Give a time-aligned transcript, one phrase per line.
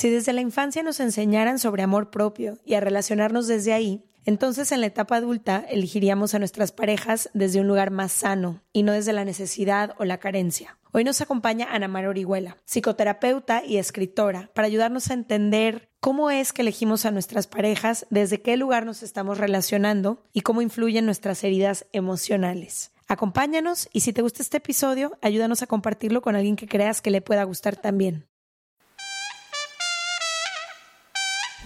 [0.00, 4.72] Si desde la infancia nos enseñaran sobre amor propio y a relacionarnos desde ahí, entonces
[4.72, 8.92] en la etapa adulta elegiríamos a nuestras parejas desde un lugar más sano y no
[8.92, 10.78] desde la necesidad o la carencia.
[10.92, 16.54] Hoy nos acompaña Ana Mar Orihuela, psicoterapeuta y escritora, para ayudarnos a entender cómo es
[16.54, 21.44] que elegimos a nuestras parejas, desde qué lugar nos estamos relacionando y cómo influyen nuestras
[21.44, 22.92] heridas emocionales.
[23.06, 27.10] Acompáñanos y si te gusta este episodio, ayúdanos a compartirlo con alguien que creas que
[27.10, 28.29] le pueda gustar también.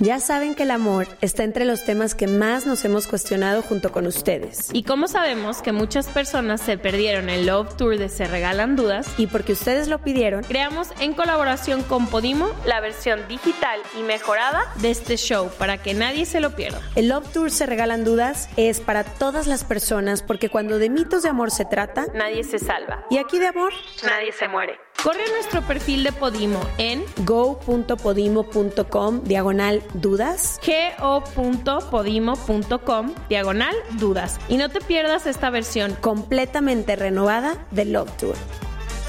[0.04, 3.90] Ya saben que el amor está entre los temas que más nos hemos cuestionado junto
[3.90, 4.68] con ustedes.
[4.74, 9.06] Y como sabemos que muchas personas se perdieron el Love Tour de Se Regalan Dudas,
[9.16, 14.60] Y porque ustedes lo pidieron, creamos en colaboración con Podimo la versión digital y mejorada
[14.82, 16.82] de este show para que nadie se lo pierda.
[16.96, 21.22] el Love Tour Se Regalan Dudas es para todas las personas porque cuando de mitos
[21.22, 23.06] de amor se trata, Nadie se salva.
[23.08, 23.72] y aquí de amor,
[24.05, 24.84] Nadie se muere.
[25.03, 30.59] Corre a nuestro perfil de Podimo en go.podimo.com diagonal dudas.
[31.01, 34.39] go.podimo.com diagonal dudas.
[34.48, 35.95] Y no te pierdas esta versión.
[36.01, 38.34] completamente renovada del Love Tour.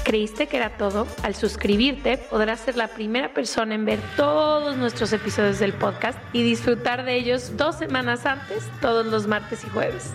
[0.04, 1.06] ¿Creíste que era todo?
[1.24, 6.44] Al suscribirte podrás ser la primera persona en ver todos nuestros episodios del podcast y
[6.44, 10.10] disfrutar de ellos dos semanas antes, todos los martes y jueves.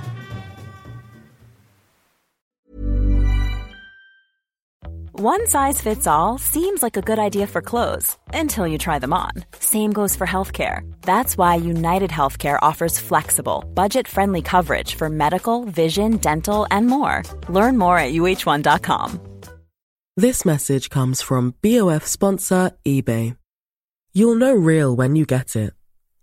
[5.14, 9.12] One size fits all seems like a good idea for clothes until you try them
[9.12, 9.32] on.
[9.60, 10.90] Same goes for healthcare.
[11.02, 17.24] That's why United Healthcare offers flexible, budget friendly coverage for medical, vision, dental, and more.
[17.50, 19.20] Learn more at uh1.com.
[20.16, 23.36] This message comes from BOF sponsor eBay.
[24.14, 25.74] You'll know real when you get it.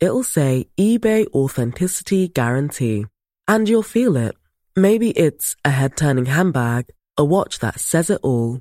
[0.01, 3.05] It'll say eBay Authenticity Guarantee.
[3.47, 4.35] And you'll feel it.
[4.77, 6.87] Maybe it's a head turning handbag,
[7.19, 8.61] a watch that says it all,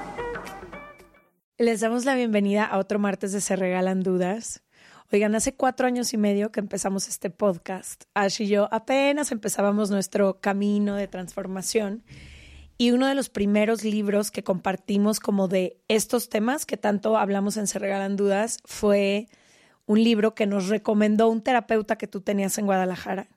[1.61, 4.63] Les damos la bienvenida a otro martes de Se Regalan Dudas.
[5.11, 8.05] Oigan, hace cuatro años y medio que empezamos este podcast.
[8.15, 12.03] Ash y yo apenas empezábamos nuestro camino de transformación.
[12.79, 17.57] Y uno de los primeros libros que compartimos como de estos temas que tanto hablamos
[17.57, 19.27] en Se Regalan Dudas fue
[19.85, 23.29] un libro que nos recomendó un terapeuta que tú tenías en Guadalajara.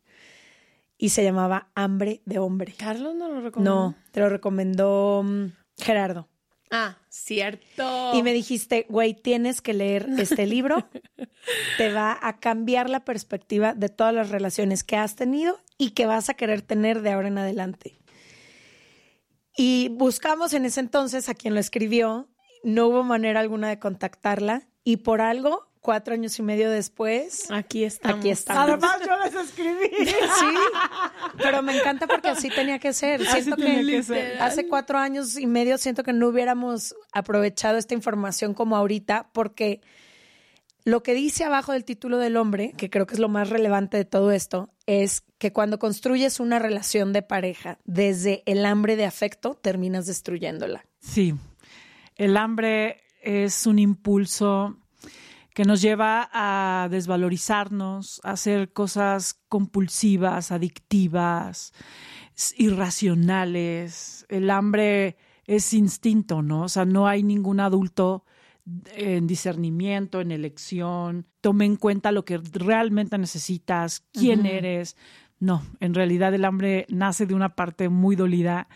[0.97, 2.75] Y se llamaba Hambre de Hombre.
[2.79, 3.71] Carlos no lo recomiendo.
[3.71, 5.45] No, te lo recomendó mm,
[5.77, 6.27] Gerardo.
[6.77, 8.11] Ah, cierto.
[8.15, 10.89] Y me dijiste, güey, tienes que leer este libro.
[11.79, 16.07] Te va a cambiar la perspectiva de todas las relaciones que has tenido y que
[16.07, 18.01] vas a querer tener de ahora en adelante.
[19.57, 22.29] Y buscamos en ese entonces a quien lo escribió.
[22.65, 24.67] No hubo manera alguna de contactarla.
[24.83, 28.21] Y por algo, cuatro años y medio después, Aquí estamos.
[28.21, 28.67] aquí está.
[28.67, 29.91] yo les escribí.
[30.01, 30.55] Sí,
[31.37, 33.23] pero me encanta porque así tenía que ser.
[33.27, 34.41] Siento tenía que, que ser.
[34.41, 39.83] hace cuatro años y medio siento que no hubiéramos aprovechado esta información como ahorita porque
[40.85, 43.99] lo que dice abajo del título del hombre, que creo que es lo más relevante
[43.99, 49.05] de todo esto, es que cuando construyes una relación de pareja desde el hambre de
[49.05, 50.87] afecto, terminas destruyéndola.
[51.01, 51.35] Sí,
[52.17, 54.79] el hambre es un impulso
[55.55, 61.73] que nos lleva a desvalorizarnos, a hacer cosas compulsivas, adictivas,
[62.59, 64.27] irracionales.
[64.29, 65.17] El hambre
[65.47, 66.65] es instinto, ¿no?
[66.65, 68.25] O sea, no hay ningún adulto
[68.97, 74.97] en discernimiento, en elección, tome en cuenta lo que realmente necesitas, quién eres.
[75.45, 78.67] No, en realidad el hambre nace de una parte muy dolida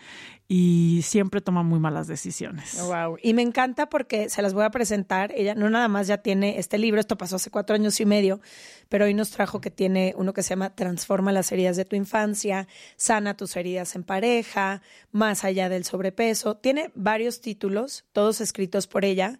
[0.47, 2.79] y siempre toma muy malas decisiones.
[2.79, 3.17] Wow.
[3.23, 5.31] Y me encanta porque se las voy a presentar.
[5.35, 8.39] Ella no nada más ya tiene este libro, esto pasó hace cuatro años y medio,
[8.87, 11.95] pero hoy nos trajo que tiene uno que se llama Transforma las heridas de tu
[11.95, 12.67] infancia,
[12.97, 16.57] Sana tus heridas en pareja, Más allá del sobrepeso.
[16.57, 19.39] Tiene varios títulos, todos escritos por ella,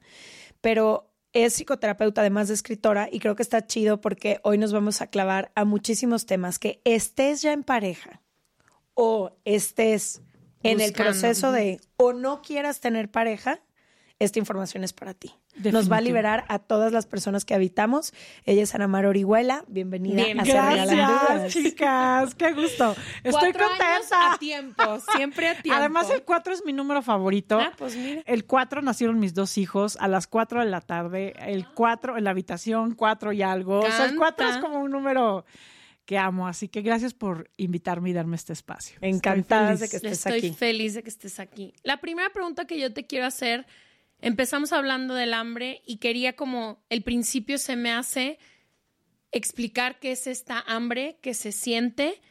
[0.61, 5.01] pero es psicoterapeuta, además de escritora, y creo que está chido porque hoy nos vamos
[5.01, 6.59] a clavar a muchísimos temas.
[6.59, 8.21] Que estés ya en pareja
[8.93, 10.21] o estés
[10.63, 13.61] en el proceso de o no quieras tener pareja,
[14.19, 15.33] esta información es para ti.
[15.63, 18.13] Nos va a liberar a todas las personas que habitamos.
[18.45, 19.63] Ella es Ana Mar Orihuela.
[19.67, 22.35] Bienvenida Bien, a Gracias, chicas.
[22.35, 22.95] Qué gusto.
[23.23, 24.33] Estoy Cuatro años contenta.
[24.33, 25.77] a tiempo, siempre a tiempo.
[25.79, 27.59] Además, el 4 es mi número favorito.
[27.59, 28.21] Ah, pues mira.
[28.25, 31.33] El 4 nacieron mis dos hijos a las 4 de la tarde.
[31.39, 33.79] El 4 en la habitación, 4 y algo.
[33.79, 35.45] O sea, el 4 es como un número
[36.05, 36.47] que amo.
[36.47, 38.95] Así que gracias por invitarme y darme este espacio.
[38.95, 40.53] Estoy Encantadas de que estés Estoy aquí.
[40.53, 41.73] feliz de que estés aquí.
[41.83, 43.67] La primera pregunta que yo te quiero hacer,
[44.21, 48.39] empezamos hablando del hambre y quería como el principio se me hace
[49.31, 52.21] explicar qué es esta hambre que se siente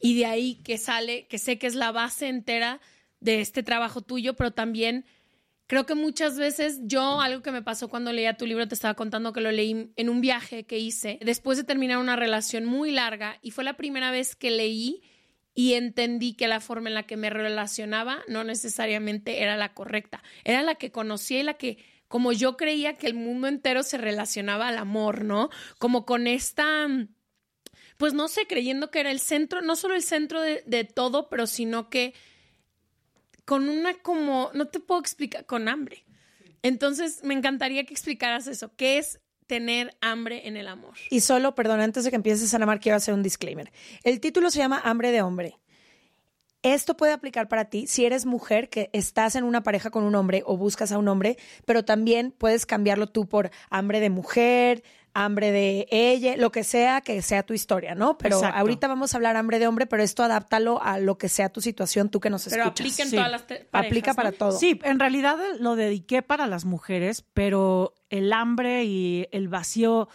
[0.00, 2.80] y de ahí que sale, que sé que es la base entera
[3.20, 5.04] de este trabajo tuyo, pero también
[5.66, 8.94] creo que muchas veces yo, algo que me pasó cuando leía tu libro, te estaba
[8.94, 12.90] contando que lo leí en un viaje que hice después de terminar una relación muy
[12.90, 15.02] larga y fue la primera vez que leí
[15.54, 20.22] y entendí que la forma en la que me relacionaba no necesariamente era la correcta,
[20.44, 21.78] era la que conocía y la que
[22.08, 25.48] como yo creía que el mundo entero se relacionaba al amor, ¿no?
[25.78, 26.86] Como con esta,
[27.96, 31.30] pues no sé, creyendo que era el centro, no solo el centro de, de todo,
[31.30, 32.12] pero sino que
[33.46, 36.04] con una como, no te puedo explicar, con hambre.
[36.62, 40.94] Entonces, me encantaría que explicaras eso, ¿qué es tener hambre en el amor?
[41.10, 43.70] Y solo, perdón, antes de que empieces, Ana Mar, quiero hacer un disclaimer.
[44.04, 45.58] El título se llama Hambre de Hombre.
[46.62, 50.14] Esto puede aplicar para ti si eres mujer que estás en una pareja con un
[50.14, 51.36] hombre o buscas a un hombre,
[51.66, 57.00] pero también puedes cambiarlo tú por hambre de mujer, hambre de ella, lo que sea
[57.00, 58.16] que sea tu historia, ¿no?
[58.16, 58.60] Pero Exacto.
[58.60, 61.60] ahorita vamos a hablar hambre de hombre, pero esto adáptalo a lo que sea tu
[61.60, 62.80] situación, tú que nos Pero escuchas.
[62.86, 63.16] aplica en Sí.
[63.16, 64.16] todas las parejas, Aplica ¿no?
[64.16, 64.52] para todo.
[64.52, 70.08] Sí, en realidad lo dediqué para las mujeres, pero el hambre y el vacío,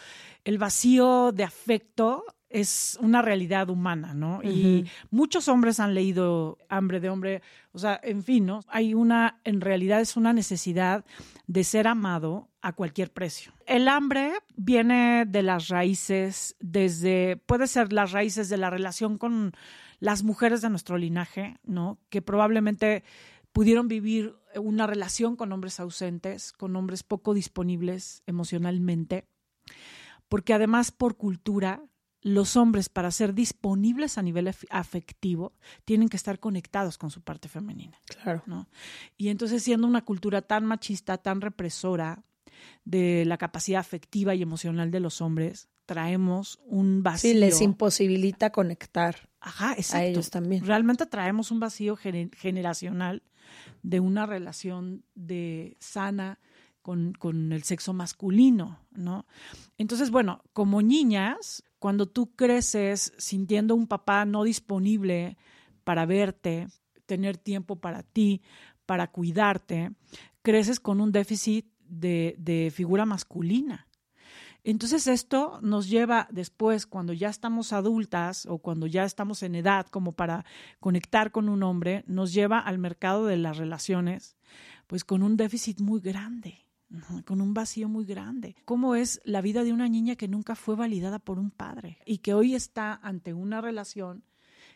[0.46, 4.42] el vacío de afecto es una realidad humana, ¿no?
[4.44, 7.42] Y muchos hombres han leído Hambre de hombre,
[7.74, 8.62] o sea, en fin, ¿no?
[8.68, 11.04] Hay una, en realidad es una necesidad
[11.48, 13.52] de ser amado a cualquier precio.
[13.66, 19.54] El hambre viene de las raíces, desde, puede ser las raíces de la relación con
[20.00, 21.98] las mujeres de nuestro linaje, ¿no?
[22.10, 23.04] Que probablemente
[23.58, 29.26] pudieron vivir una relación con hombres ausentes, con hombres poco disponibles emocionalmente,
[30.30, 31.82] porque además por cultura,
[32.22, 35.54] los hombres para ser disponibles a nivel af- afectivo
[35.86, 38.00] tienen que estar conectados con su parte femenina.
[38.22, 38.44] Claro.
[38.46, 38.68] ¿no?
[39.18, 42.24] Y entonces siendo una cultura tan machista, tan represora
[42.86, 47.32] de la capacidad afectiva y emocional de los hombres, traemos un vacío.
[47.32, 49.30] Sí, les imposibilita conectar.
[49.40, 50.06] Ajá, exacto.
[50.08, 50.66] ellos también.
[50.66, 53.24] Realmente traemos un vacío gener- generacional
[53.84, 56.40] de una relación de sana
[56.82, 59.26] con, con el sexo masculino, ¿no?
[59.78, 65.38] Entonces, bueno, como niñas, cuando tú creces sintiendo un papá no disponible
[65.84, 66.68] para verte,
[67.06, 68.42] tener tiempo para ti,
[68.86, 69.92] para cuidarte,
[70.42, 73.87] creces con un déficit de, de figura masculina.
[74.70, 79.88] Entonces esto nos lleva después, cuando ya estamos adultas o cuando ya estamos en edad
[79.88, 80.44] como para
[80.82, 84.36] conectar con un hombre, nos lleva al mercado de las relaciones,
[84.86, 86.66] pues con un déficit muy grande,
[87.24, 88.58] con un vacío muy grande.
[88.66, 92.18] ¿Cómo es la vida de una niña que nunca fue validada por un padre y
[92.18, 94.26] que hoy está ante una relación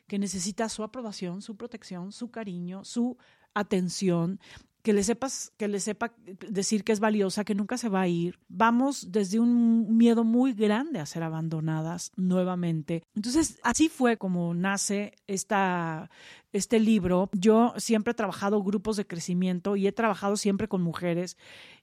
[0.07, 3.17] que necesita su aprobación, su protección, su cariño, su
[3.53, 4.39] atención,
[4.83, 6.13] que le sepas, que le sepa
[6.49, 8.39] decir que es valiosa, que nunca se va a ir.
[8.47, 13.03] Vamos desde un miedo muy grande a ser abandonadas nuevamente.
[13.15, 16.09] Entonces, así fue como nace esta,
[16.51, 17.29] este libro.
[17.33, 21.37] Yo siempre he trabajado grupos de crecimiento y he trabajado siempre con mujeres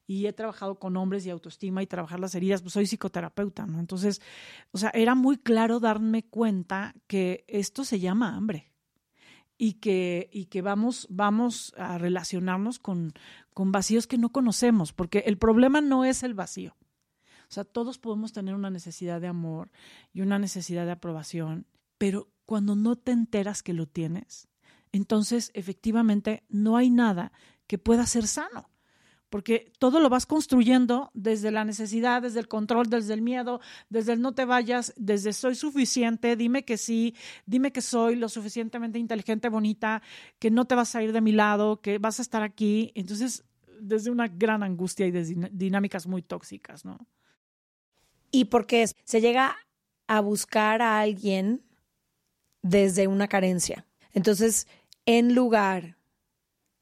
[0.07, 3.78] y he trabajado con hombres y autoestima y trabajar las heridas, pues soy psicoterapeuta, ¿no?
[3.78, 4.23] Entonces,
[4.73, 8.68] o sea, era muy claro darme cuenta que esto se llama hambre
[9.59, 13.12] y que, y que vamos, vamos a relacionarnos con,
[13.53, 16.77] con vacíos que no conocemos, porque el problema no es el vacío.
[17.49, 19.71] O sea, todos podemos tener una necesidad de amor
[20.12, 21.67] y una necesidad de aprobación,
[21.99, 24.49] pero cuando no te enteras que lo tienes,
[24.93, 27.33] entonces efectivamente no hay nada
[27.67, 28.71] que pueda ser sano
[29.31, 34.15] porque todo lo vas construyendo desde la necesidad, desde el control, desde el miedo, desde
[34.15, 38.99] el no te vayas, desde soy suficiente, dime que sí, dime que soy lo suficientemente
[38.99, 40.03] inteligente, bonita,
[40.39, 42.93] que no te vas a ir de mi lado, que vas a estar aquí.
[42.95, 43.45] Entonces,
[43.81, 46.99] desde una gran angustia y desde dinámicas muy tóxicas, ¿no?
[48.31, 49.57] Y porque se llega
[50.07, 51.63] a buscar a alguien
[52.63, 53.87] desde una carencia.
[54.13, 54.67] Entonces,
[55.07, 55.98] en lugar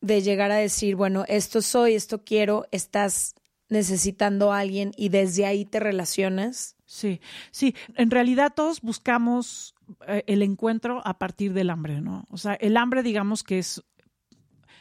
[0.01, 3.35] de llegar a decir, bueno, esto soy, esto quiero, estás
[3.69, 6.77] necesitando a alguien y desde ahí te relacionas.
[6.85, 9.75] Sí, sí, en realidad todos buscamos
[10.07, 12.27] eh, el encuentro a partir del hambre, ¿no?
[12.31, 13.83] O sea, el hambre digamos que es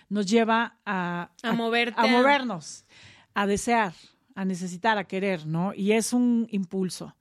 [0.08, 2.86] nos lleva a, a, moverte, a movernos,
[3.34, 3.94] a desear,
[4.36, 5.74] a necesitar, a querer, ¿no?
[5.74, 7.16] Y es un impulso.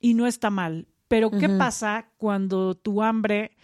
[0.00, 0.86] Y no está mal.
[1.08, 3.54] Pero ¿qué pasa cuando tu hambre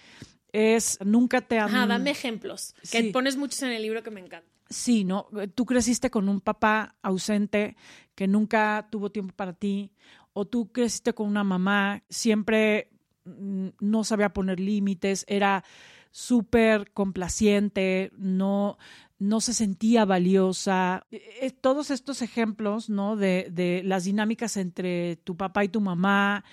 [0.58, 1.68] es nunca te han...
[1.68, 4.48] Ajá, dame ejemplos, que pones muchos en el libro que me encanta.
[4.70, 5.28] Sí, ¿no?
[5.54, 7.76] Tú creciste con un papá ausente
[8.14, 9.92] que nunca tuvo tiempo para ti,
[10.32, 12.90] o tú creciste con una mamá, siempre
[13.24, 15.64] mm, no sabía poner límites, era
[16.10, 18.78] súper complaciente, no,
[19.18, 21.06] no se sentía valiosa.
[21.10, 23.16] E, e, todos estos ejemplos, ¿no?
[23.16, 26.44] De, de las dinámicas entre tu papá y tu mamá,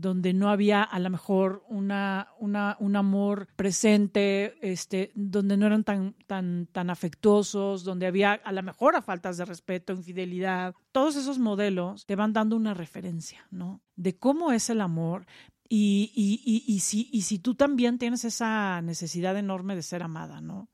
[0.00, 5.82] donde no había a lo mejor una, una, un amor presente, este, donde no eran
[5.82, 10.74] tan, tan, tan afectuosos, donde había a lo mejor a faltas de respeto, infidelidad.
[10.92, 13.80] Todos esos modelos te van dando una referencia, ¿no?
[13.96, 15.26] De cómo es el amor,
[15.68, 20.40] y, y, y, si, y si tú también tienes esa necesidad enorme de ser amada,
[20.40, 20.70] ¿no?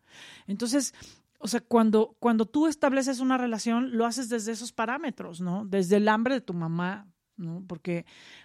[0.47, 0.95] Entonces,
[1.39, 5.65] o sea, cuando, cuando tú estableces una relación, lo haces desde esos parámetros, ¿no?
[5.67, 7.65] Desde el hambre de tu mamá, ¿no?
[7.67, 8.05] Porque,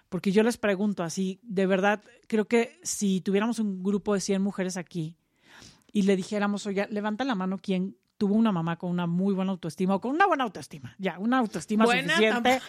[0.10, 4.42] porque yo les pregunto así, de verdad, creo que si tuviéramos un grupo de 100
[4.42, 5.16] mujeres aquí
[5.92, 9.52] y le dijéramos, oye, levanta la mano quien tuvo una mamá con una muy buena
[9.52, 12.60] autoestima o con una buena autoestima, ya, una autoestima suficiente.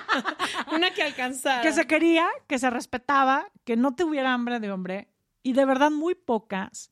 [0.74, 1.62] una que alcanzara.
[1.62, 5.08] Que se quería, que se respetaba, que no tuviera hambre de hombre
[5.42, 6.90] y de verdad muy pocas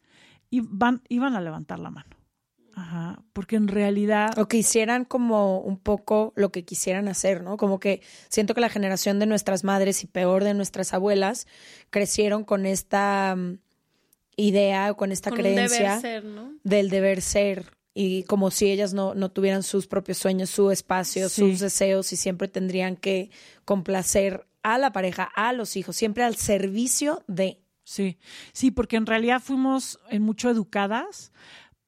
[0.51, 2.18] iban, iban a levantar la mano.
[2.79, 4.39] Ajá, porque en realidad...
[4.39, 7.57] O que hicieran como un poco lo que quisieran hacer, ¿no?
[7.57, 11.49] Como que siento que la generación de nuestras madres y peor de nuestras abuelas
[11.91, 13.59] crecieron con esta mm,
[14.37, 16.01] idea o con esta creencia
[16.63, 21.29] del deber ser y como si ellas no, no tuvieran sus propios sueños, su espacio,
[21.29, 23.33] sus deseos y siempre tendrían que
[23.65, 27.59] complacer a la pareja, a los hijos, siempre al servicio de.
[27.83, 28.19] Sí,
[28.53, 31.33] sí, porque en realidad fuimos en mucho educadas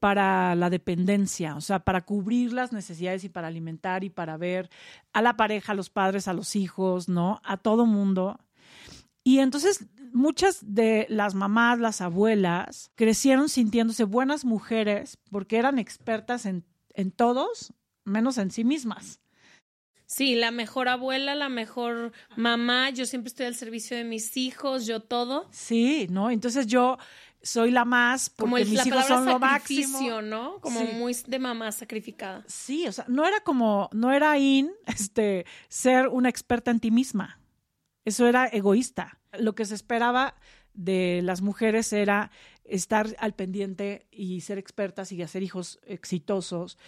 [0.01, 4.71] para la dependencia, o sea, para cubrir las necesidades y para alimentar y para ver
[5.13, 7.41] a la pareja, a los padres, a los hijos, ¿no?
[7.45, 8.41] A todo mundo.
[9.23, 16.47] Y entonces muchas de las mamás, las abuelas, crecieron sintiéndose buenas mujeres porque eran expertas
[16.47, 16.65] en,
[16.95, 19.21] en todos, menos en sí mismas.
[20.07, 24.85] Sí, la mejor abuela, la mejor mamá, yo siempre estoy al servicio de mis hijos,
[24.85, 25.47] yo todo.
[25.53, 26.33] Sí, ¿no?
[26.33, 26.99] Entonces yo
[27.43, 30.61] soy la más porque Como mis hijos son lo máximo, ¿no?
[30.61, 32.45] Como muy de mamá sacrificada.
[32.47, 36.91] Sí, o sea, no era como, no era in, este, ser una experta en ti
[36.91, 37.41] misma.
[38.05, 39.21] Eso era egoísta.
[39.39, 40.35] Lo que se esperaba
[40.75, 42.31] de las mujeres era
[42.65, 46.79] estar al pendiente y ser expertas y hacer hijos exitosos,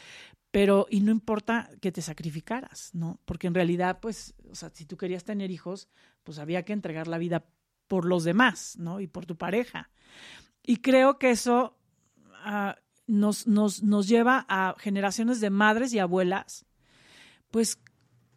[0.50, 3.20] pero y no importa que te sacrificaras, ¿no?
[3.24, 5.88] Porque en realidad, pues, o sea, si tú querías tener hijos,
[6.22, 7.44] pues había que entregar la vida
[7.88, 9.00] por los demás, ¿no?
[9.00, 9.90] Y por tu pareja.
[10.64, 11.76] Y creo que eso
[12.44, 12.76] ah,
[13.06, 16.66] nos, nos, nos lleva a generaciones de madres y abuelas,
[17.50, 17.78] pues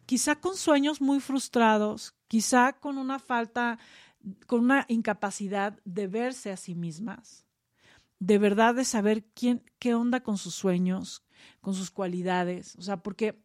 [0.06, 3.78] quizá con sueños muy frustrados, quizá con una falta,
[4.46, 7.46] con una incapacidad de verse a sí mismas,
[8.18, 11.22] de verdad de saber quién, qué onda con sus sueños,
[11.60, 13.42] con sus cualidades, o sea, porque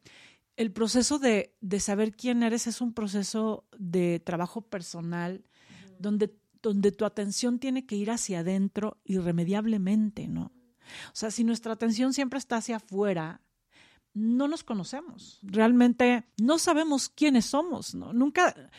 [0.57, 5.43] el proceso de, de saber quién eres es un proceso de trabajo personal
[5.97, 10.51] donde, donde tu atención tiene que ir hacia adentro irremediablemente, ¿no?
[11.07, 13.41] O sea, si nuestra atención siempre está hacia afuera,
[14.13, 15.39] no nos conocemos.
[15.41, 18.13] Realmente no sabemos quiénes somos, ¿no?
[18.13, 18.69] Nunca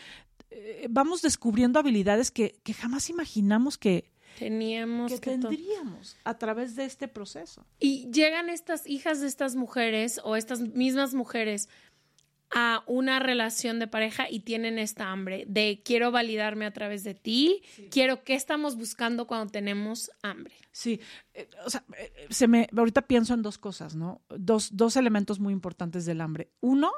[0.50, 6.84] eh, vamos descubriendo habilidades que, que jamás imaginamos que, teníamos que, tendríamos a través de
[6.84, 7.64] este proceso.
[7.78, 11.68] Y llegan estas hijas de estas mujeres o estas mismas mujeres
[12.54, 17.14] a una relación de pareja y tienen esta hambre de quiero validarme a través de
[17.14, 20.54] ti, quiero qué estamos buscando cuando tenemos hambre.
[20.70, 21.00] Sí,
[21.34, 24.22] eh, o sea, eh, se me ahorita pienso en dos cosas, ¿no?
[24.28, 26.50] Dos, dos elementos muy importantes del hambre.
[26.60, 26.90] Uno,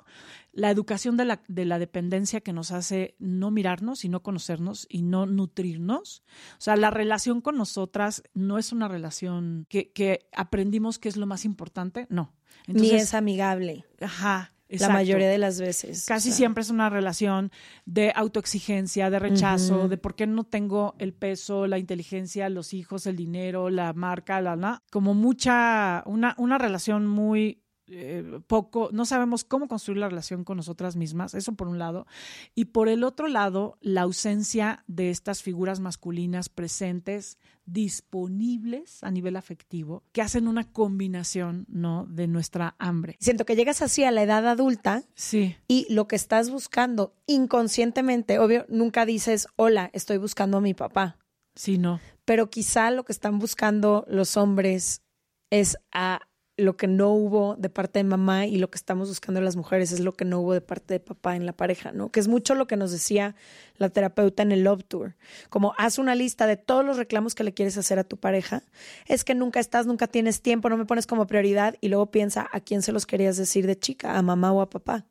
[0.52, 4.86] la educación de la, de la dependencia que nos hace no mirarnos y no conocernos
[4.88, 6.22] y no nutrirnos.
[6.58, 11.16] O sea, la relación con nosotras no es una relación que, que aprendimos que es
[11.16, 12.32] lo más importante, no.
[12.66, 13.84] Ni es amigable.
[14.00, 14.53] Ajá.
[14.80, 16.04] La mayoría de las veces.
[16.06, 17.50] Casi siempre es una relación
[17.84, 23.06] de autoexigencia, de rechazo, de por qué no tengo el peso, la inteligencia, los hijos,
[23.06, 29.04] el dinero, la marca, la, la como mucha, una, una relación muy eh, poco, no
[29.04, 32.06] sabemos cómo construir la relación con nosotras mismas, eso por un lado,
[32.54, 39.36] y por el otro lado, la ausencia de estas figuras masculinas presentes, disponibles a nivel
[39.36, 42.06] afectivo, que hacen una combinación, ¿no?
[42.06, 43.16] De nuestra hambre.
[43.20, 48.38] Siento que llegas así a la edad adulta Sí, y lo que estás buscando inconscientemente,
[48.38, 51.18] obvio, nunca dices, hola, estoy buscando a mi papá,
[51.54, 52.00] sí, no.
[52.24, 55.02] pero quizá lo que están buscando los hombres
[55.50, 56.20] es a
[56.56, 59.90] lo que no hubo de parte de mamá y lo que estamos buscando las mujeres
[59.90, 62.10] es lo que no hubo de parte de papá en la pareja, ¿no?
[62.10, 63.34] Que es mucho lo que nos decía
[63.76, 65.16] la terapeuta en el Love Tour,
[65.48, 68.62] como haz una lista de todos los reclamos que le quieres hacer a tu pareja,
[69.06, 72.48] es que nunca estás, nunca tienes tiempo, no me pones como prioridad y luego piensa
[72.52, 75.06] a quién se los querías decir de chica, a mamá o a papá.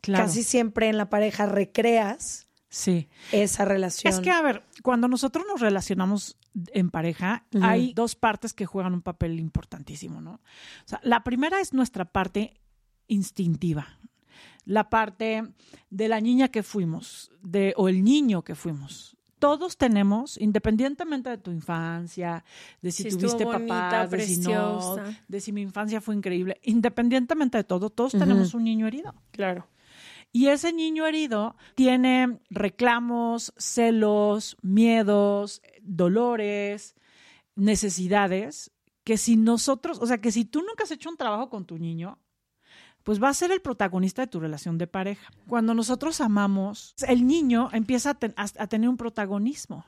[0.00, 0.24] Claro.
[0.24, 3.08] Casi siempre en la pareja recreas Sí.
[3.32, 4.12] esa relación.
[4.12, 6.38] Es que, a ver, cuando nosotros nos relacionamos
[6.72, 10.34] en pareja, hay dos partes que juegan un papel importantísimo, ¿no?
[10.34, 12.54] O sea, la primera es nuestra parte
[13.08, 13.98] instintiva,
[14.64, 15.52] la parte
[15.90, 19.16] de la niña que fuimos, de, o el niño que fuimos.
[19.40, 22.44] Todos tenemos, independientemente de tu infancia,
[22.82, 24.96] de si, tuviste papás, de si no,
[25.26, 29.12] de si mi infancia fue increíble, independientemente de todo, todos tenemos un niño herido.
[29.32, 29.66] claro.
[30.32, 36.94] Y ese niño herido tiene reclamos, celos, miedos, dolores,
[37.56, 38.70] necesidades,
[39.04, 41.78] que si nosotros, o sea, que si tú nunca has hecho un trabajo con tu
[41.78, 42.18] niño,
[43.02, 45.30] pues va a ser el protagonista de tu relación de pareja.
[45.48, 49.86] Cuando nosotros amamos, el niño empieza a, ten- a- a tener un protagonismo.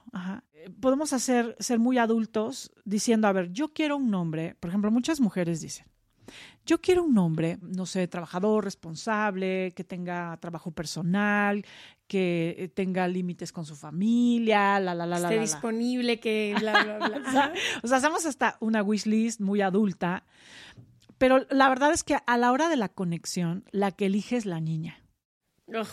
[0.81, 5.21] Podemos hacer, ser muy adultos diciendo, a ver, yo quiero un hombre, por ejemplo, muchas
[5.21, 5.87] mujeres dicen,
[6.65, 11.65] yo quiero un hombre, no sé, trabajador, responsable, que tenga trabajo personal,
[12.07, 15.41] que eh, tenga límites con su familia, la, la, la, la, esté la, la.
[15.43, 17.53] disponible, que bla, bla, bla.
[17.83, 20.25] O sea, hacemos hasta una wish list muy adulta,
[21.19, 24.47] pero la verdad es que a la hora de la conexión, la que elige es
[24.47, 25.05] la niña.
[25.67, 25.87] Ugh.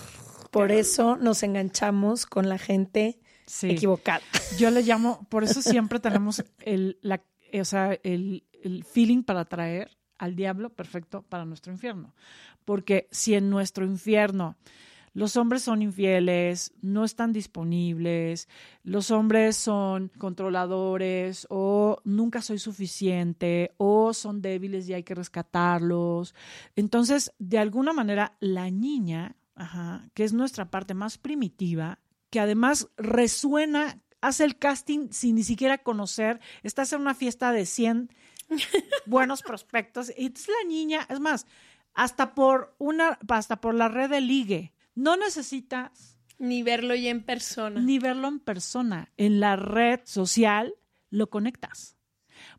[0.52, 3.72] Por eso nos enganchamos con la gente Sí.
[3.72, 4.22] equivocada.
[4.60, 7.24] Yo le llamo, por eso siempre tenemos el, la,
[7.60, 12.14] o sea, el, el feeling para atraer al diablo perfecto para nuestro infierno.
[12.66, 14.56] Porque si en nuestro infierno
[15.14, 18.48] los hombres son infieles, no están disponibles,
[18.84, 26.36] los hombres son controladores o nunca soy suficiente o son débiles y hay que rescatarlos.
[26.76, 29.36] Entonces, de alguna manera, la niña,
[30.14, 35.80] que es nuestra parte más primitiva, que además resuena, hace el casting sin ni siquiera
[35.80, 38.12] conocer, estás en una fiesta de 100
[39.06, 41.46] buenos prospectos y entonces la niña, es más,
[41.94, 47.24] hasta por una, hasta por la red de ligue, no necesitas Ni verlo ya en
[47.24, 47.80] persona.
[47.82, 50.74] ni verlo en persona, en la red social
[51.10, 51.96] lo conectas.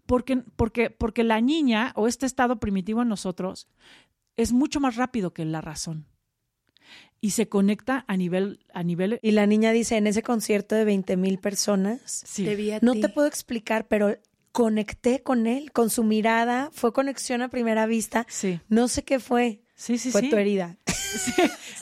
[0.06, 3.68] Porque, porque, porque la niña o este estado primitivo en nosotros
[4.36, 6.06] es mucho más rápido que la razón.
[7.22, 10.84] Y se conecta a nivel, a nivel Y la niña dice, en ese concierto de
[10.84, 12.44] 20 mil personas, sí.
[12.44, 13.02] Te vi a no ti.
[13.02, 14.16] te puedo explicar, pero
[14.52, 18.26] conecté con él, con su mirada, fue conexión a primera vista.
[18.28, 20.10] Sí, No sé qué fue, sí, sí.
[20.10, 20.30] fue sí.
[20.30, 20.76] tu herida.
[21.10, 21.32] Sí,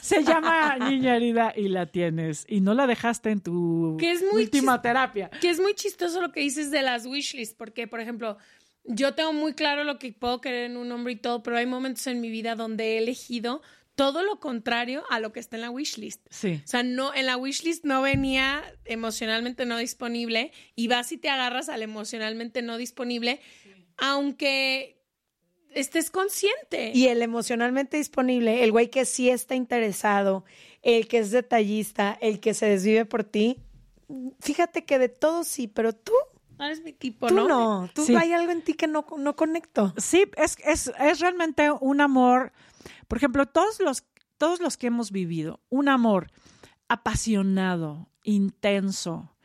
[0.01, 2.45] Se llama niña herida y la tienes.
[2.47, 5.29] Y no la dejaste en tu Que es muy última terapia.
[5.39, 8.37] Que es muy chistoso lo que dices de las wishlists, porque, por ejemplo,
[8.85, 11.67] yo tengo muy claro lo que puedo querer en un hombre y todo, pero hay
[11.67, 13.61] momentos en mi vida donde he elegido
[13.99, 16.25] todo lo contrario a lo que está en la wishlist.
[16.29, 16.61] Sí.
[16.63, 21.27] O sea, no, en la wishlist no venía emocionalmente no disponible y vas y te
[21.29, 23.41] agarras al emocionalmente no disponible,
[23.97, 25.01] aunque
[25.73, 26.93] estés consciente.
[26.95, 30.45] Y el emocionalmente disponible, el güey que sí está interesado,
[30.81, 33.57] el que es detallista, el que se desvive por ti,
[34.39, 36.13] fíjate que de todo sí, pero tú,
[36.57, 37.47] no eres mi tipo, tú ¿no?
[37.49, 38.15] no, tú Sí.
[38.15, 39.93] hay algo en ti que no, no conecto.
[39.97, 42.53] Sí, es, es, es realmente un amor.
[43.09, 44.05] Por ejemplo, todos los,
[44.37, 46.31] todos los que hemos vivido, un amor
[46.87, 49.35] apasionado, intenso,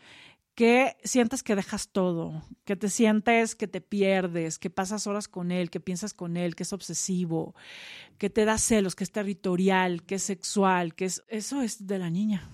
[0.55, 5.50] que sientes que dejas todo, que te sientes que te pierdes, que pasas horas con
[5.50, 7.55] él, que piensas con él, que es obsesivo,
[8.18, 11.98] que te da celos, que es territorial, que es sexual, que es eso es de
[11.98, 12.46] la niña.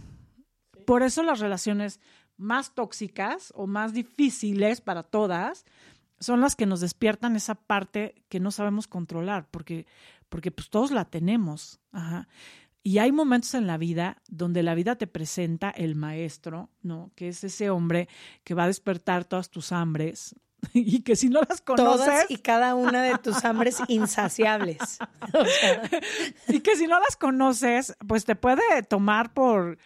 [0.87, 1.99] Por eso las relaciones
[2.37, 5.66] más tóxicas o más difíciles para todas
[6.20, 9.87] son las que nos despiertan esa parte que no sabemos controlar, porque,
[10.31, 11.81] porque pues todos la tenemos.
[11.93, 12.27] Ajá.
[12.83, 17.11] Y hay momentos en la vida donde la vida te presenta el maestro, ¿no?
[17.14, 18.09] Que es ese hombre
[18.43, 20.35] que va a despertar todas tus hambres
[20.73, 24.99] y que si no las conoces Todas y cada una de tus hambres insaciables.
[25.33, 25.83] O sea,
[26.49, 29.79] y que si no las conoces, pues te puede tomar por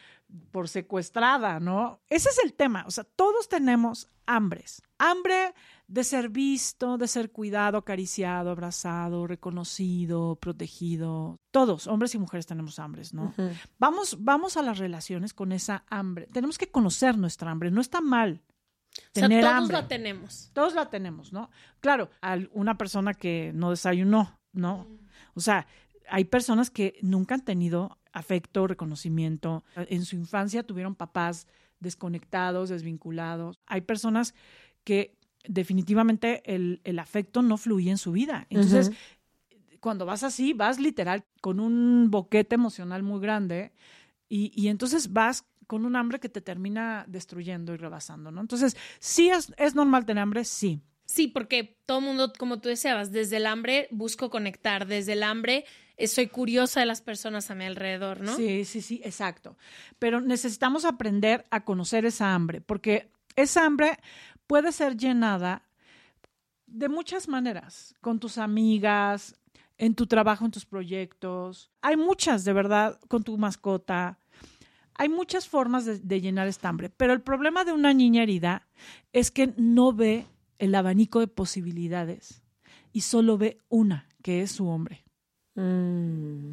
[0.50, 2.00] por secuestrada, ¿no?
[2.08, 2.84] Ese es el tema.
[2.86, 4.82] O sea, todos tenemos hambres.
[4.98, 5.54] Hambre
[5.86, 11.38] de ser visto, de ser cuidado, acariciado, abrazado, reconocido, protegido.
[11.50, 13.34] Todos, hombres y mujeres, tenemos hambres, ¿no?
[13.78, 16.26] vamos, vamos a las relaciones con esa hambre.
[16.32, 17.70] Tenemos que conocer nuestra hambre.
[17.70, 18.40] No está mal.
[19.12, 19.76] Tener o sea, todos hambre.
[19.76, 20.50] la tenemos.
[20.52, 21.50] Todos la tenemos, ¿no?
[21.80, 24.86] Claro, al- una persona que no desayunó, ¿no?
[25.34, 25.66] O sea,
[26.08, 29.64] hay personas que nunca han tenido afecto, reconocimiento.
[29.74, 31.48] En su infancia tuvieron papás
[31.80, 33.58] desconectados, desvinculados.
[33.66, 34.34] Hay personas
[34.84, 35.13] que
[35.46, 38.46] definitivamente el, el afecto no fluye en su vida.
[38.50, 38.90] Entonces,
[39.80, 43.72] cuando vas así, vas literal con un boquete emocional muy grande
[44.28, 48.40] y, y entonces vas con un hambre que te termina destruyendo y rebasando, ¿no?
[48.40, 50.80] Entonces, sí es, es normal tener hambre, sí.
[51.06, 55.22] Sí, porque todo el mundo, como tú deseabas, desde el hambre busco conectar, desde el
[55.22, 55.64] hambre
[55.96, 58.34] eh, soy curiosa de las personas a mi alrededor, ¿no?
[58.36, 59.56] Sí, sí, sí, exacto.
[59.98, 63.98] Pero necesitamos aprender a conocer esa hambre, porque esa hambre
[64.46, 65.62] puede ser llenada
[66.66, 69.36] de muchas maneras, con tus amigas,
[69.78, 71.70] en tu trabajo, en tus proyectos.
[71.82, 74.18] Hay muchas, de verdad, con tu mascota.
[74.94, 78.68] Hay muchas formas de, de llenar esta hambre, pero el problema de una niña herida
[79.12, 80.26] es que no ve
[80.58, 82.42] el abanico de posibilidades
[82.92, 85.04] y solo ve una, que es su hombre.
[85.56, 86.52] Mm.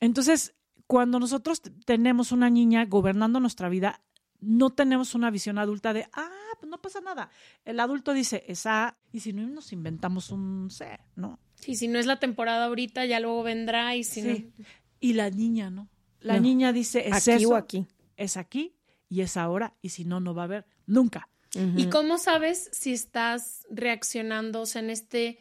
[0.00, 0.54] Entonces,
[0.86, 4.00] cuando nosotros tenemos una niña gobernando nuestra vida,
[4.40, 7.30] no tenemos una visión adulta de, ah, pues no pasa nada.
[7.64, 11.38] El adulto dice, es A, y si no, nos inventamos un C, ¿no?
[11.56, 14.52] Sí, si no es la temporada ahorita, ya luego vendrá y si Sí.
[14.58, 14.64] no.
[15.00, 15.88] Y la niña, ¿no?
[16.20, 16.40] La No.
[16.42, 17.86] niña dice, es Aquí eso, o aquí.
[18.16, 18.76] es aquí
[19.08, 21.28] y es ahora, y si no, no va a haber nunca.
[21.76, 24.60] ¿Y cómo sabes si estás reaccionando?
[24.60, 25.38] O sea, en este.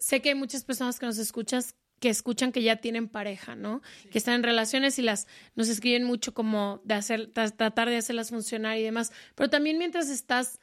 [0.00, 3.80] Sé que hay muchas personas que nos escuchas que escuchan que ya tienen pareja, ¿no?
[4.10, 7.96] Que están en relaciones y las nos escriben mucho como de hacer, tra- tratar de
[7.96, 9.10] hacerlas funcionar y demás.
[9.34, 10.60] Pero también mientras estás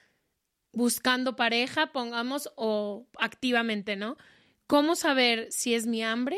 [0.71, 4.17] buscando pareja, pongamos, o activamente, ¿no?
[4.67, 6.37] ¿Cómo saber si es mi hambre?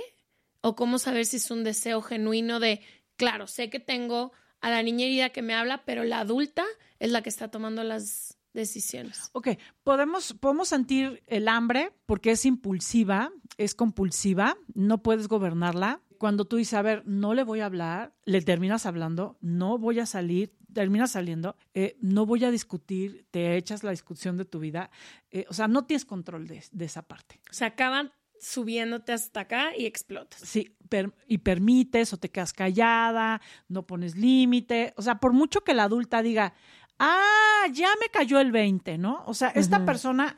[0.61, 2.79] ¿O cómo saber si es un deseo genuino de,
[3.17, 6.63] claro, sé que tengo a la niña herida que me habla, pero la adulta
[6.99, 9.29] es la que está tomando las decisiones?
[9.33, 9.49] Ok,
[9.83, 16.01] podemos, podemos sentir el hambre porque es impulsiva, es compulsiva, no puedes gobernarla.
[16.17, 19.99] Cuando tú dices, a ver, no le voy a hablar, le terminas hablando, no voy
[19.99, 24.59] a salir, terminas saliendo, eh, no voy a discutir, te echas la discusión de tu
[24.59, 24.89] vida.
[25.31, 27.41] eh, o sea, no tienes control de, de esa parte.
[27.49, 30.41] O sea, acaban subiéndote hasta acá y explotas.
[30.41, 34.93] Sí, per- y permites o te quedas callada, no pones límite.
[34.97, 36.53] O sea, por mucho que la adulta diga,
[36.99, 39.23] ah, ya me cayó el 20, ¿no?
[39.25, 40.36] O sea, esta persona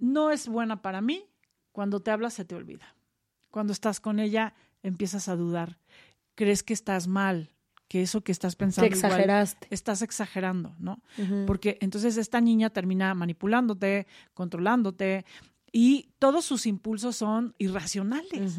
[0.00, 1.24] no es buena para mí.
[1.72, 2.94] Cuando te habla se te olvida.
[3.50, 5.78] Cuando estás con ella empiezas a dudar.
[6.34, 7.50] Crees que estás mal,
[7.88, 9.68] que eso que estás pensando igual exageraste.
[9.70, 11.02] estás exagerando, ¿no?
[11.46, 15.24] Porque entonces esta niña termina manipulándote, controlándote
[15.72, 18.58] y todos sus impulsos son irracionales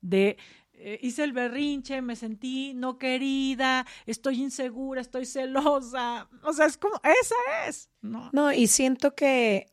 [0.00, 0.38] de
[0.80, 6.28] eh, hice el berrinche, me sentí no querida, estoy insegura, estoy celosa.
[6.42, 7.34] O sea, es como, esa
[7.66, 7.90] es.
[8.00, 8.30] No.
[8.32, 9.72] No, y siento que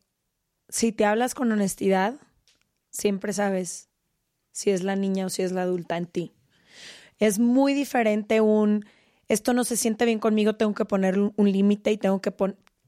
[0.70, 2.16] si te hablas con honestidad,
[2.90, 3.90] siempre sabes
[4.52, 6.34] si es la niña o si es la adulta en ti.
[7.20, 8.86] Es muy diferente un,
[9.28, 12.34] esto no se siente bien conmigo, tengo que poner un límite y tengo que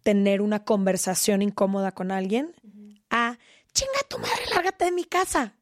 [0.03, 2.55] tener una conversación incómoda con alguien,
[3.09, 3.37] a,
[3.73, 5.56] chinga tu madre, lárgate de mi casa.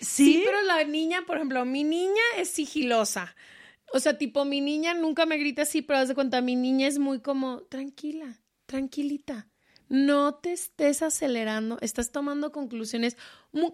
[0.00, 3.34] Sí, pero la niña, por ejemplo, mi niña es sigilosa.
[3.92, 6.86] O sea, tipo, mi niña nunca me grita así, pero haz de cuenta, mi niña
[6.86, 9.48] es muy como, tranquila, tranquilita.
[9.88, 13.16] No te estés acelerando, estás tomando conclusiones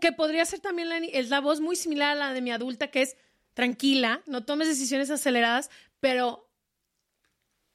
[0.00, 2.90] que podría ser también la, es la voz muy similar a la de mi adulta,
[2.90, 3.16] que es
[3.52, 6.45] tranquila, no tomes decisiones aceleradas, pero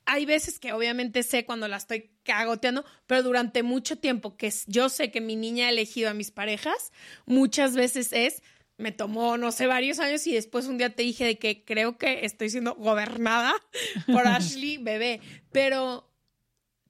[0.06, 4.90] hay veces que obviamente sé cuando la estoy cagoteando, pero durante mucho tiempo que yo
[4.90, 6.92] sé que mi niña ha elegido a mis parejas,
[7.26, 8.42] muchas veces es,
[8.78, 11.98] me tomó, no sé, varios años y después un día te dije de que creo
[11.98, 13.54] que estoy siendo gobernada
[14.08, 16.12] por Ashley bebé, pero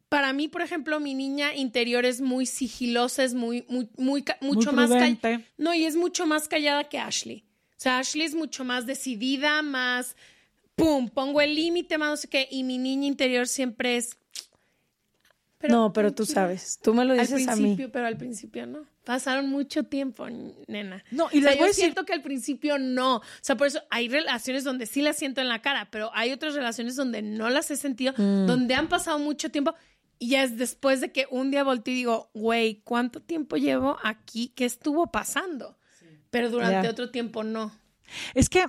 [0.10, 4.74] para mí, por ejemplo, mi niña interior es muy sigilosa, es muy, muy, muy, mucho
[4.74, 5.42] más callada.
[5.58, 7.46] No, y es mucho más callada que Ashley.
[7.72, 10.18] O sea, Ashley es mucho más decidida, más
[10.82, 14.18] pum, pongo el límite, más no sé qué, y mi niña interior siempre es.
[15.70, 17.62] no, pero tú sabes, tú me lo Al dices a mí.
[17.62, 18.86] principio, pero al principio no.
[19.04, 20.28] Pasaron mucho tiempo,
[20.68, 21.04] nena.
[21.12, 23.18] No, y o sea, les voy yo a decir- siento que al principio no.
[23.18, 26.32] O sea, por eso hay relaciones donde sí las siento en la cara, pero hay
[26.32, 28.46] otras relaciones donde no las he sentido, Mm.
[28.48, 29.74] donde han pasado mucho tiempo.
[30.20, 33.98] Y ya es después de que un día volteé y digo, güey, ¿cuánto tiempo llevo
[34.04, 34.50] aquí?
[34.56, 35.78] ¿Qué estuvo pasando?
[36.30, 36.92] Pero durante Ya.
[36.92, 37.72] otro tiempo no.
[38.34, 38.66] Es que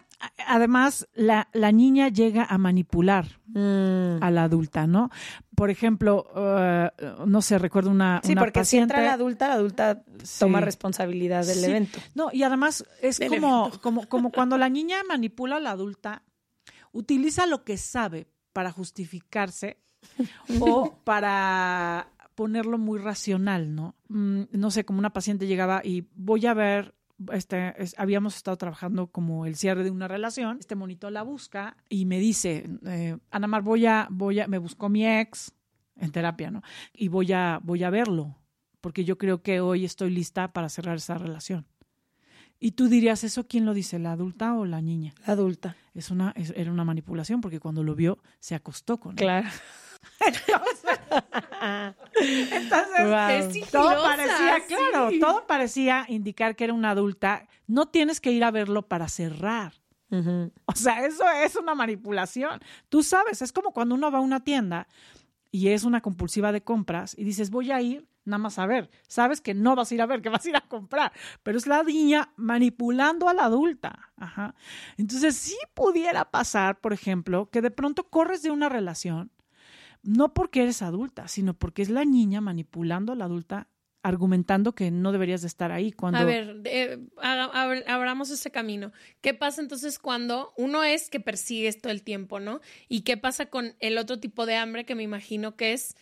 [0.46, 4.22] además la, la niña llega a manipular Mm.
[4.22, 5.10] a la adulta, ¿no?
[5.54, 6.90] Por ejemplo, eh,
[7.26, 8.94] no sé, recuerdo una, Sí, una porque paciente.
[8.94, 10.02] si entra la adulta, la adulta
[10.38, 11.64] toma responsabilidad del Sí.
[11.66, 11.98] evento.
[12.14, 13.80] No, y además es Del como, evento.
[13.82, 16.22] como, como cuando la niña manipula a la adulta,
[16.92, 19.76] utiliza lo que sabe para justificarse
[20.60, 23.94] o para ponerlo muy racional, ¿no?
[24.08, 26.94] Mm, no sé, como una paciente llegaba y voy a ver,
[27.32, 31.76] este, es- habíamos estado trabajando como el cierre de una relación, este monito la busca
[31.88, 35.52] y me dice, eh, Ana Mar, voy a, voy a, me buscó mi ex
[35.96, 36.62] en terapia, ¿no?
[36.92, 38.36] Y voy a, voy a verlo,
[38.80, 41.66] porque yo creo que hoy estoy lista para cerrar esa relación.
[42.58, 45.14] Y tú dirías, ¿eso quién lo dice, la adulta o la niña?
[45.26, 45.76] La adulta.
[45.94, 49.16] Es una, es- era una manipulación porque cuando lo vio se acostó con él.
[49.16, 49.48] Claro.
[50.24, 50.98] Entonces,
[53.02, 53.30] Wow.
[53.30, 54.74] Es todo parecía, sí.
[54.74, 57.46] claro, todo parecía indicar que era una adulta.
[57.66, 59.74] No tienes que ir a verlo para cerrar.
[60.66, 62.60] O sea, eso es una manipulación.
[62.90, 64.86] Tú sabes, es como cuando uno va a una tienda
[65.50, 68.90] y es una compulsiva de compras y dices, voy a ir nada más a ver.
[69.08, 71.12] Sabes que no vas a ir a ver, que vas a ir a comprar,
[71.42, 74.10] pero es la niña manipulando a la adulta.
[74.16, 74.54] Ajá.
[74.98, 79.30] Entonces, sí pudiera pasar, por ejemplo, que de pronto corres de una relación,
[80.02, 83.68] no porque eres adulta, sino porque es la niña manipulando a la adulta,
[84.02, 86.18] argumentando que no deberías de estar ahí cuando...
[86.18, 88.92] A ver, eh, abramos ese camino.
[89.20, 92.60] ¿Qué pasa entonces cuando uno es que persigues todo el tiempo, ¿no?
[92.88, 95.94] ¿Y qué pasa con el otro tipo de hambre que me imagino que es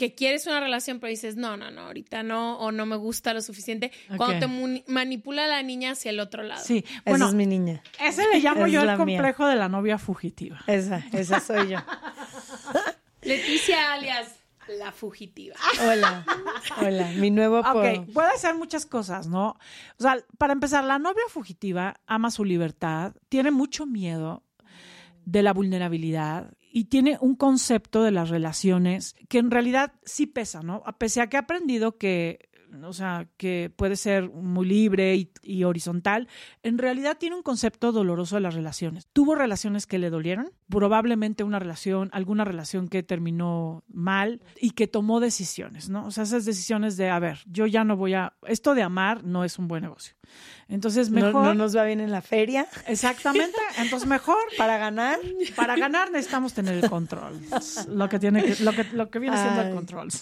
[0.00, 3.34] que quieres una relación pero dices, no, no, no, ahorita no, o no me gusta
[3.34, 3.92] lo suficiente?
[4.16, 6.64] Cuando te manipula la niña hacia el otro lado.
[6.64, 7.82] Sí, Esa bueno, es mi niña.
[8.00, 8.96] ese le llamo Esa yo el mía.
[8.96, 10.58] complejo de la novia fugitiva.
[10.66, 11.78] Esa, esa soy yo.
[13.20, 14.36] Leticia alias
[14.78, 15.56] la fugitiva.
[15.86, 16.24] Hola.
[16.80, 17.08] Hola.
[17.16, 17.82] Mi nuevo apodo.
[17.82, 19.50] Ok, puede ser muchas cosas, ¿no?
[19.98, 24.44] O sea, para empezar, la novia fugitiva ama su libertad, tiene mucho miedo
[25.26, 30.62] de la vulnerabilidad y tiene un concepto de las relaciones que en realidad sí pesa,
[30.62, 30.82] ¿no?
[30.86, 32.48] A Pese a que ha aprendido que,
[32.82, 36.28] o sea, que puede ser muy libre y horizontal,
[36.62, 39.08] en realidad tiene un concepto doloroso de las relaciones.
[39.12, 44.86] Tuvo relaciones que le dolieron, probablemente una relación, alguna relación que terminó mal y que
[44.86, 46.06] tomó decisiones, ¿no?
[46.06, 49.24] O sea, esas decisiones de, a ver, yo ya no voy a, esto de amar
[49.24, 50.14] no es un buen negocio.
[50.68, 51.44] Entonces, No, mejor...
[51.44, 52.68] no nos va bien en la feria.
[52.86, 55.18] Exactamente, entonces mejor Para ganar.
[55.56, 57.40] para ganar necesitamos tener el control.
[57.88, 60.08] Lo que tiene que, lo que, lo que viene siendo el control.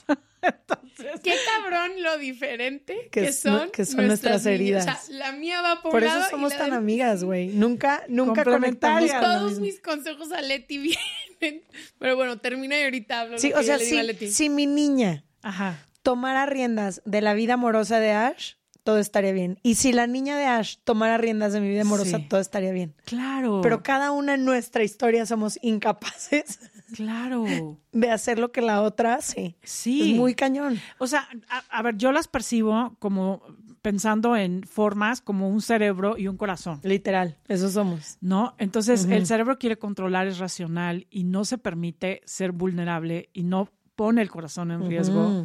[1.23, 4.87] Qué cabrón lo diferente Que son, que son nuestras heridas.
[4.87, 6.77] O sea, la mía va por, Por un eso lado y somos la tan de-
[6.77, 7.49] amigas, güey.
[7.49, 11.63] Nunca, nunca conectamos Todos mis consejos a Leti vienen.
[11.99, 13.39] Pero bueno, termina y ahorita hablo.
[13.39, 15.85] Sí, o sea, si, si mi niña Ajá.
[16.03, 19.59] tomara riendas de la vida amorosa de Ash, todo estaría bien.
[19.63, 22.27] Y si la niña de Ash tomara riendas de mi vida amorosa, Sí.
[22.29, 22.95] todo estaría bien.
[23.05, 23.61] Claro.
[23.63, 26.59] Pero cada una en nuestra historia somos incapaces
[26.95, 27.45] claro.
[27.93, 29.57] de hacer lo que la otra hace.
[29.63, 30.13] Sí.
[30.13, 30.79] Es muy cañón.
[30.99, 33.43] O sea, a, a ver, yo las percibo como
[33.83, 36.81] pensando en formas como un cerebro y un corazón.
[36.83, 38.19] Literal, eso somos.
[38.21, 38.55] ¿No?
[38.59, 43.69] Entonces, el cerebro quiere controlar, es racional y no se permite ser vulnerable y no
[43.99, 45.45] pone el corazón en riesgo.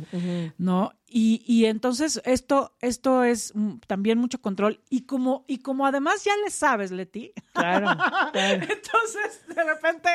[0.60, 0.92] ¿no?
[1.08, 3.52] Y, y entonces esto, esto es
[3.88, 4.80] también mucho control.
[4.92, 7.88] Y como, y como además ya le sabes, Leti, Claro,
[8.32, 8.64] claro.
[8.70, 10.10] entonces de repente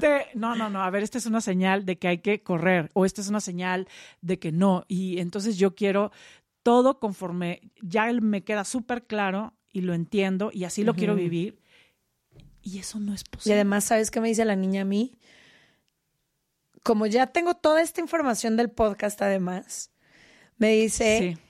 [0.00, 2.90] te, no, no, no, a ver, esta es una señal de que hay que correr
[2.94, 3.88] o esta es una señal
[4.20, 4.84] de que no.
[4.86, 6.12] Y entonces yo quiero
[6.62, 11.58] todo conforme ya me queda súper claro y lo entiendo y así lo quiero vivir.
[12.62, 13.54] Y eso no es Y posible.
[13.54, 15.16] además, ¿sabes qué me dice la niña a mí?
[16.82, 19.90] Como ya tengo toda esta información del podcast, además,
[20.58, 21.42] me dice sí,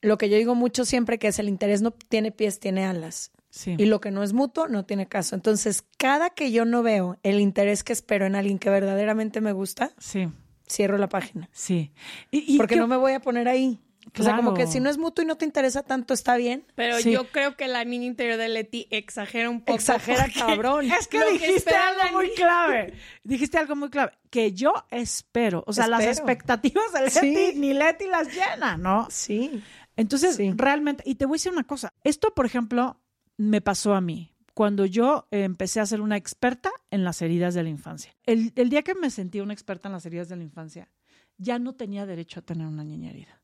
[0.00, 3.30] lo que yo digo mucho siempre, que es el interés no tiene pies, tiene alas.
[3.50, 3.74] sí.
[3.78, 5.34] Y lo que no es mutuo no tiene caso.
[5.34, 9.52] Entonces, cada que yo no veo el interés que espero en alguien que verdaderamente me
[9.52, 10.28] gusta, sí,
[10.68, 11.48] cierro la página.
[11.52, 11.92] sí.
[12.30, 13.80] Y, y Porque qué- no me voy a poner ahí.
[14.18, 16.64] O sea, como que si no es mutuo y no te interesa tanto, está bien.
[16.74, 17.10] Pero Sí.
[17.12, 19.74] yo creo que la niña interior de Leti exagera un poco.
[19.74, 20.86] Exagera, cabrón.
[20.92, 22.94] Es que Lo que dijiste la algo muy clave.
[23.24, 24.12] Dijiste algo muy clave.
[24.30, 25.64] Que yo espero.
[25.66, 27.52] O sea, las expectativas de Leti, Sí.
[27.56, 29.06] ni Leti las llena, ¿no?
[29.10, 29.62] Sí.
[29.96, 30.52] Entonces, Sí.
[30.56, 31.92] realmente, y te voy a decir una cosa.
[32.04, 33.00] Esto, por ejemplo,
[33.36, 37.54] me pasó a mí cuando yo eh, empecé a ser una experta en las heridas
[37.54, 38.12] de la infancia.
[38.26, 40.88] El, el día que me sentí una experta en las heridas de la infancia,
[41.36, 43.37] ya no tenía derecho a tener una niña herida.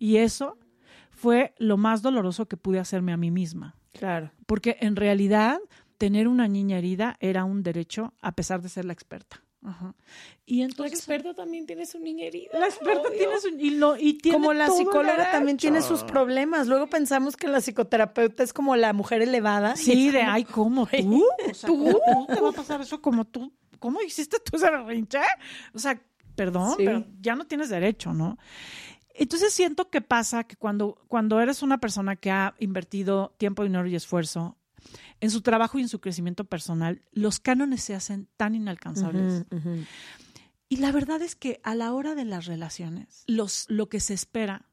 [0.00, 0.58] Y eso
[1.10, 3.76] fue lo más doloroso que pude hacerme a mí misma.
[3.92, 4.32] Claro.
[4.46, 5.60] Porque en realidad
[5.98, 9.44] tener una niña herida era un derecho a pesar de ser la experta.
[10.46, 12.58] Y entonces, la experta también tiene su niña herida.
[12.58, 16.66] La experta tiene su y, lo, y tiene Como la psicóloga también tiene sus problemas.
[16.66, 19.76] Luego pensamos que la psicoterapeuta es como la mujer elevada.
[19.76, 21.24] Sí, de ay, ¿cómo tú?
[21.66, 22.26] ¿Tú?
[22.26, 23.52] ¿Te va a pasar eso como tú?
[23.78, 25.18] ¿Cómo hiciste tú ese rinche?
[25.74, 26.00] O sea,
[26.34, 28.38] perdón, pero ya no tienes derecho, ¿no?
[29.20, 33.86] Entonces siento que pasa que cuando, cuando eres una persona que ha invertido tiempo, dinero
[33.86, 34.56] y esfuerzo
[35.20, 39.44] en su trabajo y en su crecimiento personal, los cánones se hacen tan inalcanzables.
[40.70, 44.14] Y la verdad es que a la hora de las relaciones, los, lo que se
[44.14, 44.70] espera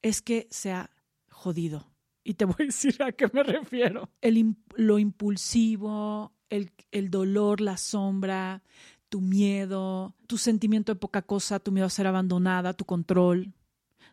[0.00, 0.88] es que sea
[1.28, 1.92] jodido.
[2.24, 4.08] Y te voy a decir a qué me refiero.
[4.22, 8.62] El, lo impulsivo, el, el dolor, la sombra,
[9.10, 13.52] tu miedo, tu sentimiento de poca cosa, tu miedo a ser abandonada, tu control,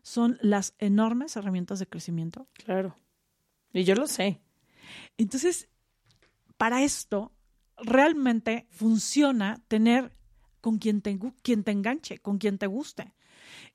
[0.08, 2.48] son las enormes herramientas de crecimiento.
[2.54, 2.96] Claro.
[3.74, 4.40] Y yo lo sé.
[5.18, 5.68] Entonces,
[6.56, 7.34] para esto,
[7.76, 10.14] realmente funciona tener
[10.62, 13.14] con quien te, quien te enganche, con quien te guste.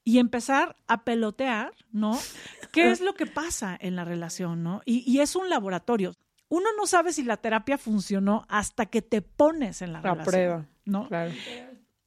[0.05, 2.19] Y empezar a pelotear, ¿no?
[2.73, 4.81] ¿Qué es lo que pasa en la relación, ¿no?
[4.87, 6.15] Y, y es un laboratorio.
[6.49, 10.25] Uno no sabe si la terapia funcionó hasta que te pones en la, la relación.
[10.25, 10.67] prueba.
[10.87, 11.09] ¿No?
[11.09, 11.35] Claro.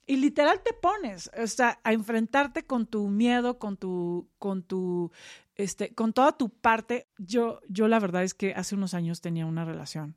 [0.08, 5.12] Y literal te pones, o sea, a enfrentarte con tu miedo, con tu, con tu,
[5.56, 7.08] este, con toda tu parte.
[7.18, 10.16] Yo, yo la verdad es que hace unos años tenía una relación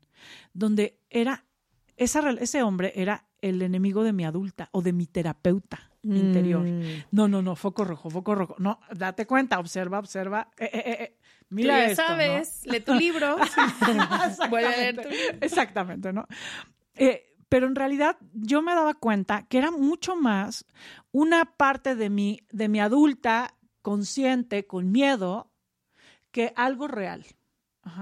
[0.53, 1.45] donde era,
[1.97, 6.61] esa, ese hombre era el enemigo de mi adulta o de mi terapeuta interior.
[6.61, 7.05] Mm.
[7.11, 8.55] No, no, no, foco rojo, foco rojo.
[8.59, 10.49] No, date cuenta, observa, observa.
[10.57, 11.17] Eh, eh, eh,
[11.49, 13.37] mira Tú ya sabes, lee tu libro.
[14.49, 15.37] Vuelve a leer tu libro.
[15.41, 16.27] Exactamente, ¿no?
[16.95, 20.65] Eh, pero en realidad yo me daba cuenta que era mucho más
[21.11, 25.51] una parte de mi, de mi adulta consciente, con miedo,
[26.31, 27.25] que algo real.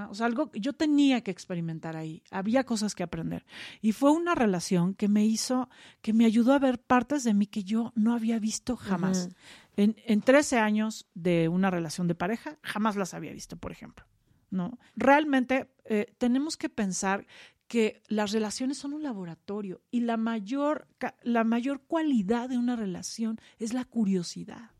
[0.09, 2.23] o sea, algo que yo tenía que experimentar ahí.
[2.29, 3.45] Había cosas que aprender.
[3.81, 5.69] Y fue una relación que me hizo,
[6.01, 9.29] que me ayudó a ver partes de mí que yo no había visto jamás.
[9.77, 14.05] en, en 13 años de una relación de pareja, jamás las había visto, por ejemplo.
[14.49, 14.77] ¿no?
[14.95, 17.25] Realmente eh, tenemos que pensar
[17.67, 20.87] que las relaciones son un laboratorio y la mayor,
[21.21, 24.71] la mayor cualidad de una relación es la curiosidad.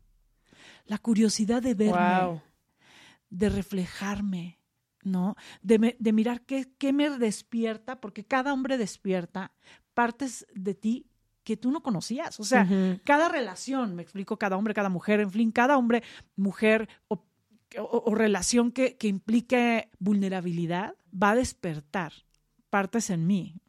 [0.86, 2.42] La curiosidad de verme,
[3.28, 4.58] de reflejarme,
[5.02, 5.36] ¿no?
[5.60, 9.52] De, de mirar qué, qué, me despierta, porque cada hombre despierta
[9.92, 11.06] partes de ti
[11.44, 12.40] que tú no conocías.
[12.40, 12.66] O sea,
[13.04, 16.02] cada relación, me explico, cada hombre, cada mujer, en fin, cada hombre,
[16.36, 17.22] mujer o,
[17.78, 22.12] o relación que, que implique vulnerabilidad va a despertar
[22.68, 23.60] partes en mí.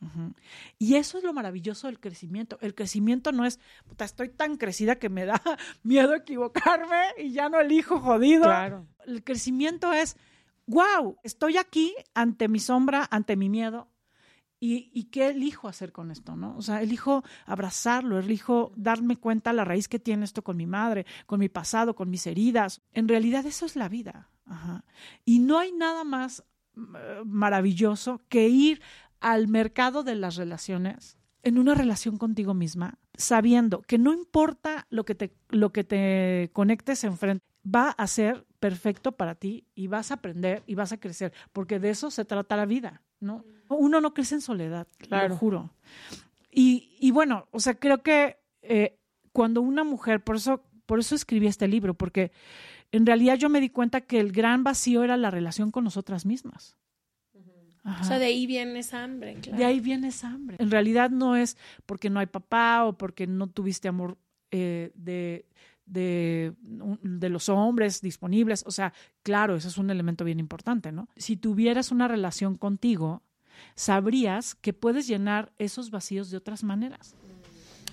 [0.77, 2.57] Y eso es lo maravilloso del crecimiento.
[2.61, 5.41] El crecimiento no es, puta, estoy tan crecida que me da
[5.83, 8.43] miedo equivocarme y ya no elijo jodido.
[8.43, 8.87] Claro.
[9.05, 10.17] El crecimiento es,
[10.67, 13.89] wow, estoy aquí ante mi sombra, ante mi miedo.
[14.61, 16.35] ¿Y, ¿Y qué elijo hacer con esto?
[16.35, 16.57] ¿no?
[16.57, 21.05] O sea, elijo abrazarlo, elijo darme cuenta la raíz que tiene esto con mi madre,
[21.25, 22.81] con mi pasado, con mis heridas.
[22.91, 24.29] En realidad eso es la vida.
[25.25, 26.43] Y no hay nada más
[27.25, 28.81] maravilloso que ir
[29.19, 35.05] al mercado de las relaciones en una relación contigo misma, sabiendo que no importa lo
[35.05, 40.11] que te, lo que te conectes enfrente, va a ser perfecto para ti y vas
[40.11, 43.45] a aprender y vas a crecer, porque de eso se trata la vida, ¿no?
[43.69, 45.71] Uno no crece en soledad, lo juro.
[46.51, 48.97] Y, y, bueno, o sea, creo que eh,
[49.31, 52.31] cuando una mujer, por eso, por eso escribí este libro, porque
[52.91, 56.25] en realidad yo me di cuenta que el gran vacío era la relación con nosotras
[56.25, 56.77] mismas.
[58.01, 59.35] O sea, de ahí viene esa hambre.
[59.35, 59.57] Claro.
[59.57, 60.57] De ahí viene esa hambre.
[60.59, 64.17] En realidad no es porque no hay papá o porque no tuviste amor
[64.51, 65.45] eh, de,
[65.85, 68.63] de, de, los hombres disponibles.
[68.67, 71.07] O sea, claro, eso es un elemento bien importante, ¿no?
[71.15, 73.23] Si tuvieras una relación contigo,
[73.75, 77.15] sabrías que puedes llenar esos vacíos de otras maneras.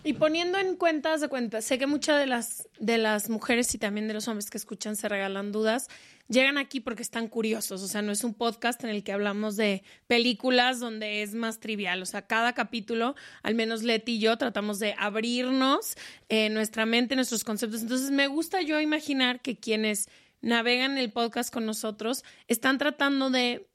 [0.06, 3.78] Y poniendo en cuentas de cuentas, sé que muchas de las, de las mujeres y
[3.78, 5.88] también de los hombres que escuchan se regalan dudas,
[6.28, 7.82] llegan aquí porque están curiosos.
[7.82, 11.58] O sea, no es un podcast en el que hablamos de películas donde es más
[11.58, 12.00] trivial.
[12.02, 15.96] O sea, cada capítulo, al menos Leti y yo, tratamos de abrirnos
[16.28, 17.82] eh, nuestra mente, nuestros conceptos.
[17.82, 20.08] Entonces, me gusta yo imaginar que quienes
[20.40, 23.68] navegan el podcast con nosotros están tratando de,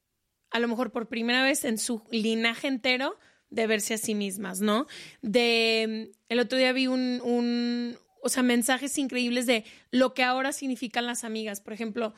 [0.50, 3.20] a lo mejor por primera vez en su linaje entero,
[3.52, 4.88] de verse a sí mismas, ¿no?
[5.22, 10.54] De el otro día vi un, un, o sea, mensajes increíbles de lo que ahora
[10.54, 11.62] significan las amigas.
[11.62, 12.14] Por ejemplo,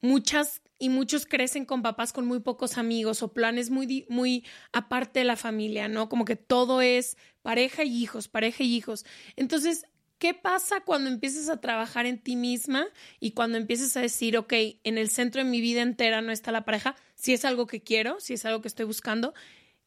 [0.00, 5.20] muchas y muchos crecen con papás con muy pocos amigos o planes muy, muy aparte
[5.20, 6.08] de la familia, ¿no?
[6.08, 9.06] Como que todo es pareja y hijos, pareja y hijos.
[9.36, 9.86] Entonces,
[10.18, 12.86] ¿qué pasa cuando empiezas a trabajar en ti misma
[13.20, 14.52] y cuando empiezas a decir, ok,
[14.84, 17.82] en el centro de mi vida entera no está la pareja, si es algo que
[17.82, 19.34] quiero, si es algo que estoy buscando,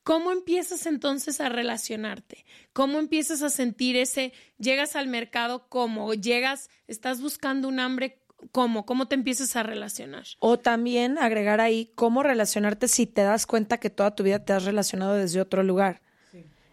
[0.10, 2.44] ¿Cómo empiezas entonces a relacionarte?
[2.74, 6.16] ¿Cómo empiezas a sentir ese, llegas al mercado, cómo?
[6.16, 8.18] Llegas, estás buscando un hambre,
[8.52, 8.88] ¿cómo?
[8.88, 10.24] ¿Cómo te empiezas a relacionar?
[10.40, 14.52] O también agregar ahí cómo relacionarte si te das cuenta que toda tu vida te
[14.52, 16.02] has relacionado desde otro lugar.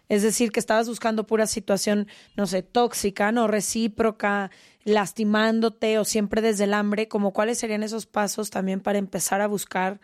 [0.09, 4.49] Es decir, que estabas buscando pura situación, no sé, tóxica, no recíproca,
[4.83, 9.47] lastimándote o siempre desde el hambre, como cuáles serían esos pasos también para empezar a
[9.47, 9.99] buscar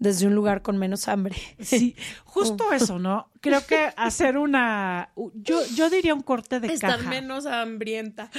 [0.00, 1.36] desde un lugar con menos hambre.
[1.60, 1.94] Sí,
[2.24, 3.30] justo eso, ¿no?
[3.40, 7.08] Creo que hacer una, yo, yo diría un corte de Estar caja.
[7.08, 8.30] menos hambrienta.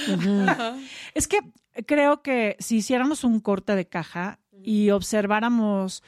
[1.14, 1.38] Es que
[1.86, 6.02] creo que si hiciéramos un corte de caja y observáramos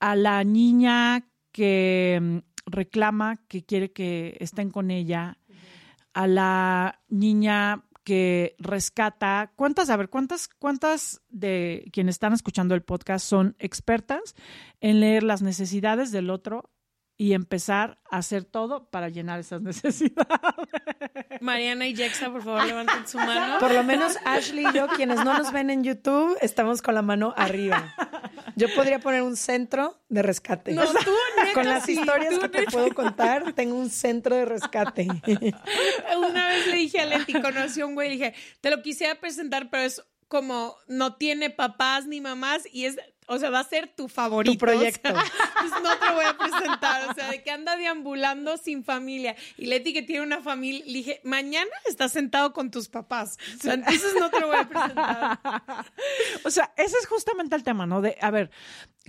[0.00, 5.38] a la niña que mm, reclama que quiere que estén con ella,
[6.14, 12.84] a la niña que rescata, ¿cuántas, a ver, cuántas, cuántas de quienes están escuchando el
[12.84, 14.36] podcast son expertas
[14.80, 16.70] en leer las necesidades del otro
[17.16, 20.26] y empezar a hacer todo para llenar esas necesidades?
[21.40, 23.58] Mariana y Jexa, por favor, levanten su mano.
[23.60, 27.02] Por lo menos Ashley y yo, quienes no nos ven en YouTube, estamos con la
[27.02, 27.94] mano arriba.
[28.54, 30.72] Yo podría poner un centro de rescate.
[30.72, 34.34] No, tú, neta, con las sí, historias tú, que te puedo contar, tengo un centro
[34.34, 35.06] de rescate.
[36.16, 39.20] Una vez le dije a Leti, conocí a un güey, le dije, te lo quisiera
[39.20, 42.96] presentar, pero es como no tiene papás ni mamás y es,
[43.26, 44.52] o sea, va a ser tu favorito.
[44.52, 45.10] Tu proyecto.
[45.10, 45.24] o sea,
[45.60, 49.36] pues no te voy a presentar, o sea, de que anda deambulando sin familia.
[49.56, 53.38] Y Leti que tiene una familia, le dije, mañana estás sentado con tus papás.
[53.58, 55.38] O sea, entonces no te lo voy a presentar.
[56.44, 58.00] O sea, ese es justamente el tema, ¿no?
[58.00, 58.50] De, a ver,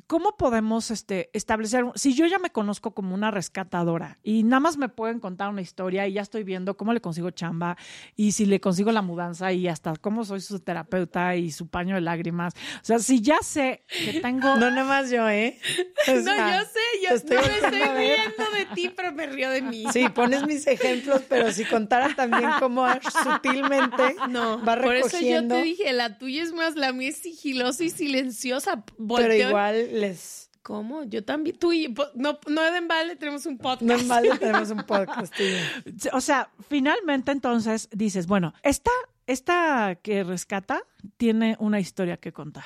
[0.05, 4.77] ¿cómo podemos este, establecer, si yo ya me conozco como una rescatadora y nada más
[4.77, 7.77] me pueden contar una historia y ya estoy viendo cómo le consigo chamba
[8.15, 11.95] y si le consigo la mudanza y hasta cómo soy su terapeuta y su paño
[11.95, 12.53] de lágrimas.
[12.75, 14.55] O sea, si ya sé que tengo...
[14.57, 15.57] No nada más yo, ¿eh?
[16.07, 19.49] O No, yo sé, yo estoy no me estoy riendo de ti, pero me río
[19.49, 19.83] de mí.
[19.91, 25.07] Sí, pones mis ejemplos, pero si contara también cómo Ash sutilmente No, va por eso
[25.09, 28.83] yo recogiendo, te dije, la tuya es más, la mía es sigilosa y silenciosa.
[28.85, 30.49] pero Volteo- igual les...
[30.61, 31.05] ¿Cómo?
[31.05, 31.57] Yo también.
[31.57, 33.83] Tú y no, no de embalde tenemos un podcast.
[33.83, 35.33] No en balde tenemos un podcast.
[35.33, 35.51] tú y
[35.95, 36.09] yo.
[36.11, 38.91] O sea, finalmente entonces dices, bueno, esta,
[39.27, 40.81] esta que rescata
[41.15, 42.65] tiene una historia que contar.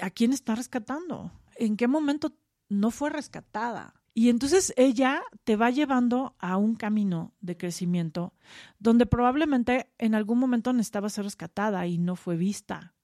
[0.00, 1.32] ¿A quién está rescatando?
[1.56, 2.32] ¿En qué momento
[2.68, 3.94] no fue rescatada?
[4.14, 8.34] Y entonces ella te va llevando a un camino de crecimiento
[8.78, 12.94] donde probablemente en algún momento necesitaba ser rescatada y no fue vista.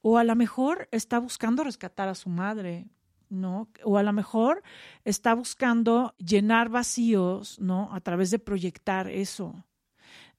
[0.00, 2.86] O a lo mejor está buscando rescatar a su madre,
[3.28, 3.68] ¿no?
[3.84, 4.62] O a lo mejor
[5.04, 7.92] está buscando llenar vacíos, ¿no?
[7.92, 9.64] A través de proyectar eso.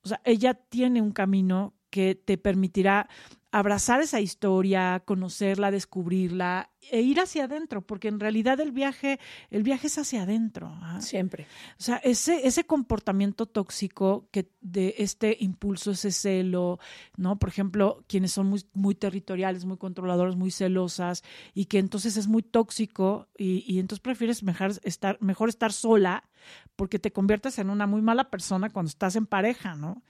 [0.02, 3.08] O sea, ella tiene un camino que te permitirá
[3.54, 9.62] abrazar esa historia, conocerla, descubrirla e ir hacia adentro, porque en realidad el viaje, el
[9.62, 10.76] viaje es hacia adentro.
[10.98, 11.46] Siempre.
[11.78, 16.80] O sea, ese, ese comportamiento tóxico que de este impulso, ese celo,
[17.16, 17.38] ¿no?
[17.38, 21.22] Por ejemplo, quienes son muy, muy territoriales, muy controladores, muy celosas,
[21.54, 26.28] y que entonces es muy tóxico, y, y entonces prefieres mejor estar, mejor estar sola,
[26.74, 30.02] porque te conviertes en una muy mala persona cuando estás en pareja, ¿no?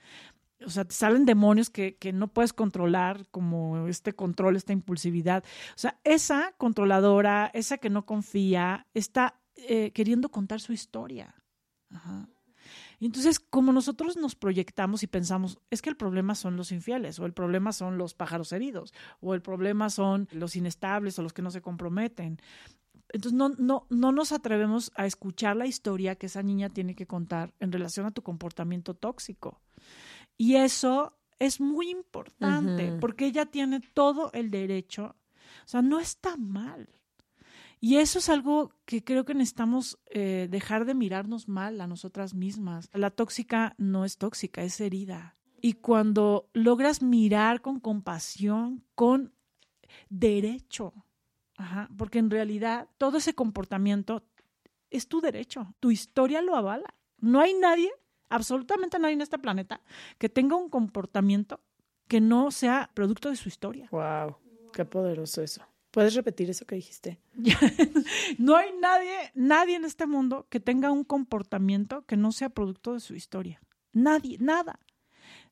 [0.65, 5.43] O sea, te salen demonios que, que no puedes controlar, como este control, esta impulsividad.
[5.71, 11.35] O sea, esa controladora, esa que no confía, está eh, queriendo contar su historia.
[11.89, 12.27] Ajá.
[12.99, 17.19] Y entonces, como nosotros nos proyectamos y pensamos, es que el problema son los infieles,
[17.19, 21.33] o el problema son los pájaros heridos, o el problema son los inestables o los
[21.33, 22.39] que no se comprometen.
[23.09, 27.05] Entonces, no, no, no nos atrevemos a escuchar la historia que esa niña tiene que
[27.05, 29.61] contar en relación a tu comportamiento tóxico.
[30.37, 35.15] Y eso es muy importante, porque ella tiene todo el derecho.
[35.65, 36.89] O sea, no está mal.
[37.79, 42.33] Y eso es algo que creo que necesitamos eh, dejar de mirarnos mal a nosotras
[42.33, 42.89] mismas.
[42.93, 45.35] La tóxica no es tóxica, es herida.
[45.61, 49.33] Y cuando logras mirar con compasión, con
[50.09, 50.93] derecho,
[51.57, 54.23] ajá, porque en realidad todo ese comportamiento
[54.89, 56.93] es tu derecho, tu historia lo avala.
[57.19, 57.91] No hay nadie,
[58.29, 59.81] absolutamente nadie en este planeta,
[60.17, 61.61] que tenga un comportamiento
[62.07, 63.87] que no sea producto de su historia.
[63.91, 64.37] Wow,
[64.73, 65.61] qué poderoso eso.
[65.91, 67.21] ¿Puedes repetir eso que dijiste?
[68.37, 72.93] no hay nadie, nadie en este mundo que tenga un comportamiento que no sea producto
[72.93, 73.61] de su historia.
[73.93, 74.79] Nadie, nada.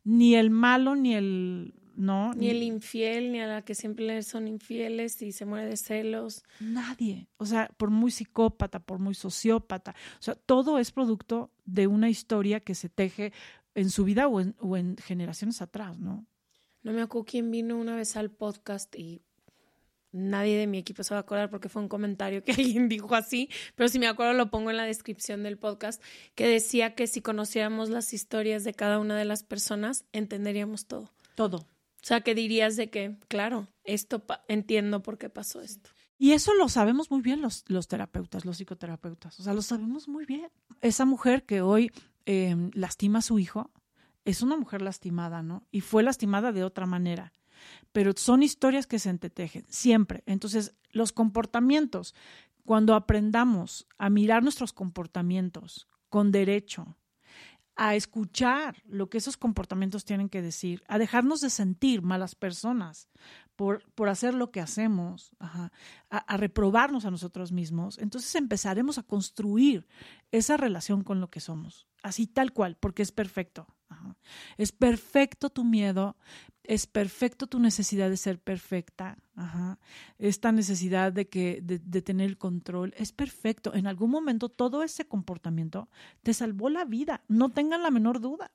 [0.03, 4.23] Ni el malo, ni el no, Ni el infiel, ni a la que siempre le
[4.23, 6.43] son infieles y se muere de celos.
[6.59, 7.27] nadie.
[7.37, 9.95] O sea, por muy psicópata, por muy sociópata.
[10.19, 13.31] O sea, todo es producto de una historia que se teje
[13.75, 16.25] en su vida o en, o en generaciones atrás, ¿no?
[16.81, 19.21] No me acuerdo quién vino una vez al podcast y
[20.11, 23.13] nadie de mi equipo se va a acordar porque fue un comentario que alguien dijo
[23.15, 26.01] así, pero si me acuerdo lo pongo en la descripción del podcast,
[26.35, 31.11] que decía que si conociéramos las historias de cada una de las personas, entenderíamos todo.
[31.35, 31.65] Todo.
[32.03, 35.89] O sea, que dirías de que, claro, esto entiendo por qué pasó esto.
[36.17, 39.39] Y eso lo sabemos muy bien los, los terapeutas, los psicoterapeutas.
[39.39, 40.49] O sea, lo sabemos muy bien.
[40.81, 41.91] Esa mujer que hoy
[42.25, 43.71] em, lastima a su hijo
[44.25, 45.65] es una mujer lastimada, ¿no?
[45.71, 47.33] Y fue lastimada de otra manera
[47.91, 50.23] pero son historias que se entretejen, siempre.
[50.25, 52.15] Entonces, los comportamientos,
[52.65, 56.97] cuando aprendamos a mirar nuestros comportamientos con derecho,
[57.76, 63.09] a escuchar lo que esos comportamientos tienen que decir, a dejarnos de sentir malas personas
[63.55, 65.71] por, por hacer lo que hacemos, a,
[66.09, 69.88] a, reprobarnos a nosotros mismos, entonces empezaremos a construir
[70.32, 73.67] esa relación con lo que somos, así tal cual, porque es perfecto.
[74.57, 76.15] Es perfecto tu miedo,
[76.63, 79.17] es perfecto tu necesidad de ser perfecta,
[80.17, 83.73] esta necesidad de, que, de, tener el control, es perfecto.
[83.73, 85.89] En algún momento todo ese comportamiento
[86.21, 88.51] te salvó la vida, no tengan la menor duda.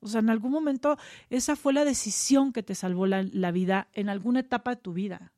[0.00, 0.96] O sea, en algún momento
[1.30, 4.92] esa fue la decisión que te salvó la, la vida en alguna etapa de tu
[4.92, 5.32] vida.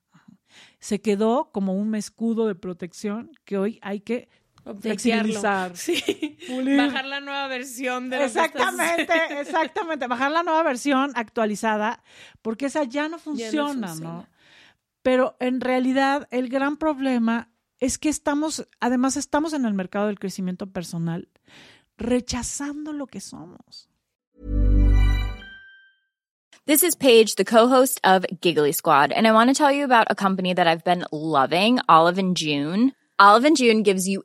[0.78, 4.28] Se quedó como un escudo de protección que hoy hay que
[4.80, 5.76] flexibilizar.
[5.76, 6.36] Sí.
[6.76, 10.06] Bajar la nueva versión de Exactamente, exactamente.
[10.06, 12.02] Bajar la nueva versión actualizada,
[12.42, 14.26] porque esa ya no funciona, ¿no?
[15.02, 20.18] Pero en realidad el gran problema es que estamos, además estamos en el mercado del
[20.18, 21.28] crecimiento personal,
[21.96, 23.88] rechazando lo que somos.
[26.66, 30.06] This is Paige, the co-host of Giggly Squad, and I want to tell you about
[30.10, 32.92] a company that I've been loving, Olive and June.
[33.18, 34.24] Olive and June gives you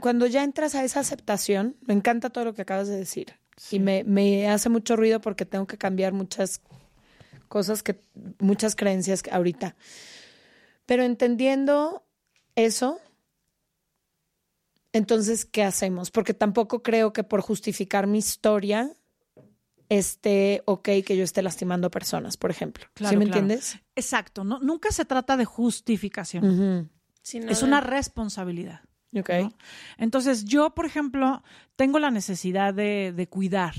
[0.00, 3.34] Cuando ya entras a esa aceptación, me encanta todo lo que acabas de decir.
[3.70, 6.60] Y me, me hace mucho ruido porque tengo que cambiar muchas
[7.48, 8.00] cosas que,
[8.38, 9.76] muchas creencias ahorita.
[10.86, 12.04] Pero entendiendo
[12.54, 13.00] eso,
[14.92, 16.10] Entonces, ¿qué hacemos?
[16.10, 18.90] Porque tampoco creo que por justificar mi historia
[19.90, 22.86] esté ok que yo esté lastimando personas, por ejemplo.
[22.94, 23.40] Claro, ¿Sí me claro.
[23.42, 23.78] entiendes?
[23.94, 26.90] Exacto, no, nunca se trata de justificación.
[27.20, 28.80] Sino es de- una responsabilidad.
[29.16, 29.30] Ok.
[29.40, 29.52] ¿no?
[29.98, 31.42] Entonces, yo, por ejemplo,
[31.76, 33.74] tengo la necesidad de, de cuidar,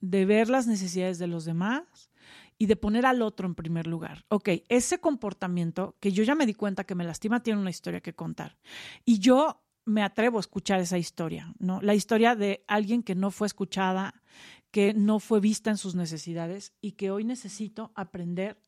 [0.00, 2.10] de ver las necesidades de los demás
[2.58, 4.26] y de poner al otro en primer lugar.
[4.28, 8.02] Ok, ese comportamiento que yo ya me di cuenta que me lastima tiene una historia
[8.02, 8.58] que contar.
[9.06, 11.80] Y yo me atrevo a escuchar esa historia, ¿no?
[11.80, 14.22] La historia de alguien que no fue escuchada,
[14.70, 18.60] que no fue vista en sus necesidades y que hoy necesito aprender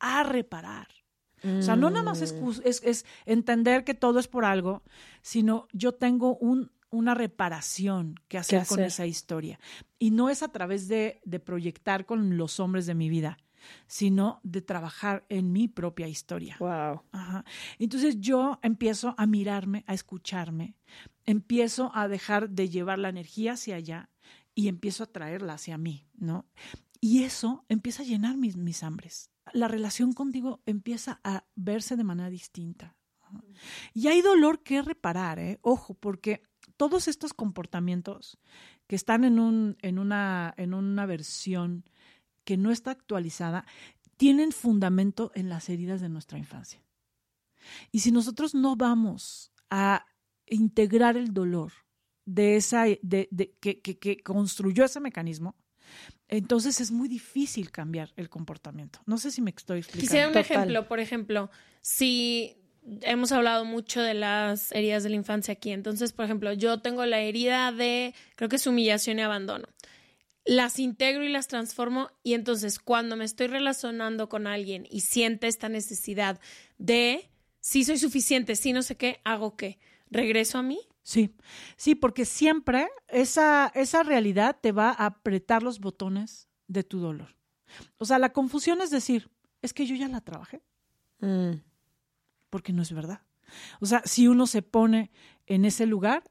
[0.00, 0.88] a reparar.
[1.44, 2.50] O sea, no nada más es, Mm.
[2.64, 4.82] es, es entender que todo es por algo,
[5.22, 9.58] sino yo tengo un, una reparación que hacer con esa historia.
[9.98, 13.36] Y no es a través de, de proyectar con los hombres de mi vida,
[13.86, 16.56] sino de trabajar en mi propia historia.
[16.60, 17.02] Wow.
[17.12, 17.44] Ajá.
[17.78, 20.76] Entonces yo empiezo a mirarme, a escucharme,
[21.26, 24.10] empiezo a dejar de llevar la energía hacia allá
[24.54, 26.46] y empiezo a traerla hacia mí, ¿no?
[27.00, 29.30] Y eso empieza a llenar mis, mis hambres.
[29.52, 32.96] La relación contigo empieza a verse de manera distinta.
[33.92, 35.58] Y hay dolor que reparar, ¿eh?
[35.62, 36.42] Ojo, porque
[36.76, 38.38] todos estos comportamientos
[38.86, 41.84] que están en, un, en, una, en una versión
[42.44, 43.64] que no está actualizada,
[44.16, 46.82] tienen fundamento en las heridas de nuestra infancia.
[47.90, 50.06] Y si nosotros no vamos a
[50.46, 51.72] integrar el dolor
[52.26, 55.56] de esa de, de- que, que- que construyó ese mecanismo,
[56.28, 59.00] entonces es muy difícil cambiar el comportamiento.
[59.06, 60.06] No sé si me estoy explicando.
[60.06, 60.44] Quisiera un Total.
[60.44, 62.56] ejemplo, por ejemplo, si
[63.02, 67.04] hemos hablado mucho de las heridas de la infancia aquí, entonces, por ejemplo, yo tengo
[67.06, 69.68] la herida de, creo que es humillación y abandono.
[70.44, 75.46] Las integro y las transformo y entonces cuando me estoy relacionando con alguien y siente
[75.46, 76.38] esta necesidad
[76.76, 77.30] de,
[77.60, 79.78] si soy suficiente, si no sé qué, hago qué,
[80.10, 80.80] regreso a mí.
[81.04, 81.34] Sí,
[81.76, 87.36] sí, porque siempre esa, esa realidad te va a apretar los botones de tu dolor.
[87.98, 89.30] O sea, la confusión es decir,
[89.62, 90.62] es que yo ya la trabajé,
[91.20, 91.60] Mm.
[92.50, 93.20] porque no es verdad.
[93.80, 95.10] O sea, si uno se pone
[95.46, 96.24] en ese lugar,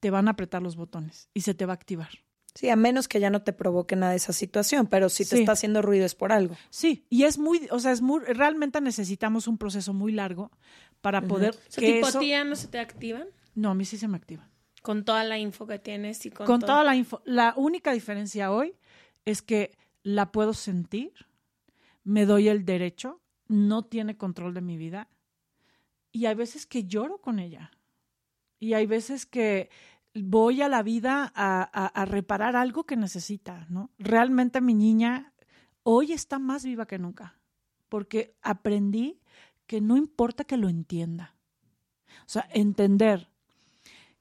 [0.00, 2.08] te van a apretar los botones y se te va a activar.
[2.54, 5.36] Sí, a menos que ya no te provoque nada de esa situación, pero si te
[5.36, 5.40] Sí.
[5.42, 6.56] está haciendo ruido es por algo.
[6.70, 10.50] Sí, y es muy, o sea, es muy, realmente necesitamos un proceso muy largo
[11.00, 13.28] para poder sea, que tipo, eso- ¿a ti ya no se te activan?
[13.58, 14.48] No, a mí sí se me activa.
[14.82, 16.68] Con toda la info que tienes y con, Con todo.
[16.70, 17.20] toda la info.
[17.24, 18.76] La única diferencia hoy
[19.24, 21.12] es que la puedo sentir,
[22.04, 25.08] me doy el derecho, no tiene control de mi vida
[26.12, 27.70] y hay veces que lloro con ella.
[28.60, 29.70] Y hay veces que
[30.14, 33.90] voy a la vida a, a- a reparar algo que necesita, ¿no?
[33.98, 35.32] Realmente mi niña
[35.82, 37.40] hoy está más viva que nunca,
[37.88, 39.20] porque aprendí
[39.66, 41.34] que no importa que lo entienda.
[42.20, 43.28] O sea, entender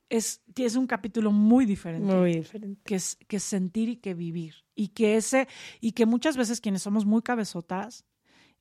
[0.09, 2.81] es, es un capítulo muy diferente Muy diferente.
[2.83, 4.65] que es, que es sentir y que vivir.
[4.75, 5.47] Y que ese,
[5.81, 8.05] y que muchas veces quienes somos muy cabezotas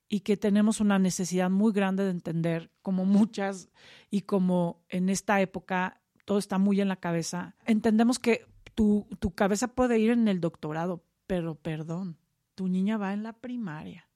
[0.09, 3.69] y que tenemos una necesidad muy grande de entender, como muchas,
[4.09, 9.33] y como en esta época todo está muy en la cabeza, entendemos que tu, tu
[9.33, 12.17] cabeza puede ir en el doctorado, pero perdón,
[12.55, 14.07] tu niña va en la primaria.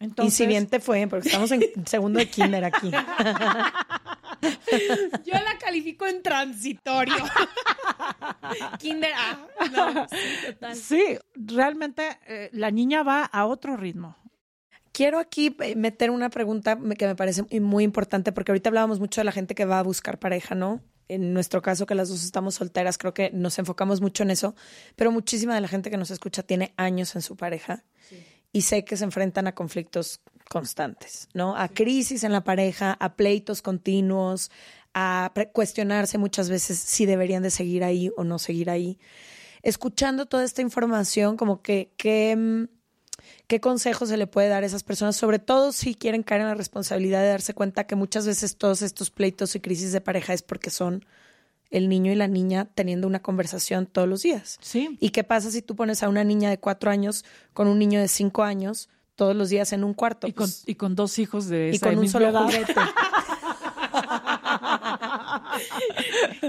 [0.00, 2.90] Entonces, y si bien te fue, porque estamos en segundo de kinder aquí.
[5.24, 7.16] Yo la califico en transitorio.
[8.78, 9.46] Kinder A.
[9.72, 10.16] No, sí,
[10.46, 10.76] total.
[10.76, 14.16] Sí, realmente eh, la niña va a otro ritmo.
[14.92, 19.00] Quiero aquí eh, meter una pregunta que me parece muy- muy importante, porque ahorita hablábamos
[19.00, 20.80] mucho de la gente que va a buscar pareja, ¿no?
[21.08, 24.54] En nuestro caso, que las dos estamos solteras, creo que nos enfocamos mucho en eso,
[24.94, 27.84] pero muchísima de la gente que nos escucha tiene años en su pareja
[28.52, 31.56] y sé que se enfrentan a conflictos constantes, ¿no?
[31.56, 34.50] A crisis en la pareja, a pleitos continuos,
[34.94, 38.98] a cuestionarse muchas veces si deberían de seguir ahí o no seguir ahí.
[39.62, 42.78] Escuchando toda esta información, como que, que mm,
[43.46, 45.16] ¿Qué consejo se le puede dar a esas personas?
[45.16, 48.82] Sobre todo si quieren caer en la responsabilidad de darse cuenta que muchas veces todos
[48.82, 51.04] estos pleitos y crisis de pareja es porque son
[51.70, 54.58] el niño y la niña teniendo una conversación todos los días.
[54.62, 54.96] Sí.
[55.00, 58.00] ¿Y qué pasa si tú pones a una niña de cuatro años con un niño
[58.00, 58.88] de cinco años
[59.18, 60.26] todos los días en un cuarto?
[60.28, 62.42] Y con, Pues, y con dos hijos de y esa con un misma solo edad.
[62.44, 62.74] juguete.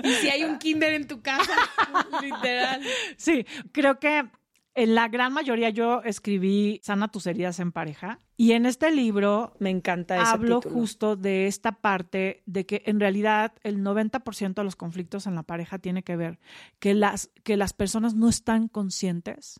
[0.03, 1.53] Y si hay un kinder en tu casa,
[2.22, 2.82] literal.
[3.17, 4.30] Sí, creo que
[4.76, 9.53] en la gran mayoría yo escribí Sana tus heridas en pareja y en este libro
[9.59, 10.76] Me encanta ese hablo título.
[10.76, 15.43] justo de esta parte de que en realidad el 90% de los conflictos en la
[15.43, 16.39] pareja tiene que ver
[16.80, 19.59] que las, que las personas no están conscientes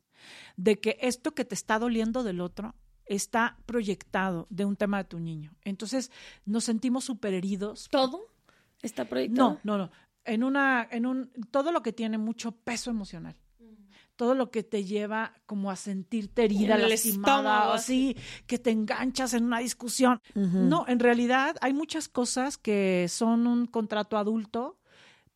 [0.58, 2.76] de que esto que te está doliendo del otro
[3.10, 5.54] está proyectado de un tema de tu niño.
[5.66, 6.12] Entonces
[6.46, 8.22] nos sentimos súper heridos ¿Todo
[8.82, 9.60] está proyectado?
[9.64, 9.92] no, no, no.
[10.24, 13.36] en una, en un, todo lo que tiene mucho peso emocional.
[14.16, 18.70] Todo lo que te lleva como a sentirte herida, el lastimada, o así, que te
[18.70, 20.22] enganchas en una discusión.
[20.36, 24.78] No, en realidad hay muchas cosas que son un contrato adulto,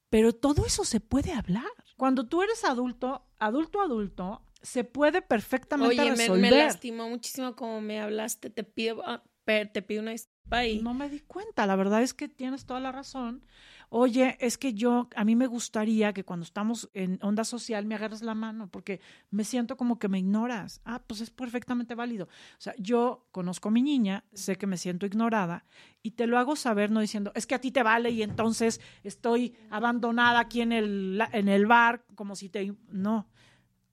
[0.10, 1.64] pero todo eso se puede hablar.
[1.96, 6.42] Cuando tú eres adulto, adulto, adulto, se puede perfectamente Oye, me, resolver.
[6.42, 8.50] me lastimó muchísimo como me hablaste.
[8.50, 12.14] Te pido, ah, te pido una disculpa y No me di cuenta, la verdad es
[12.14, 13.46] que tienes toda la razón.
[13.90, 17.94] Oye, es que yo, a mí me gustaría que cuando estamos en onda social me
[17.94, 20.82] agarres la mano, porque me siento como que me ignoras.
[20.84, 22.26] Ah, pues es perfectamente válido.
[22.26, 25.66] O sea, yo conozco a mi niña, sé que me siento ignorada
[26.02, 28.82] y te lo hago saber no diciendo, es que a ti te vale y entonces
[29.04, 32.74] estoy abandonada aquí en el, en el bar, como si te...
[32.88, 33.28] No,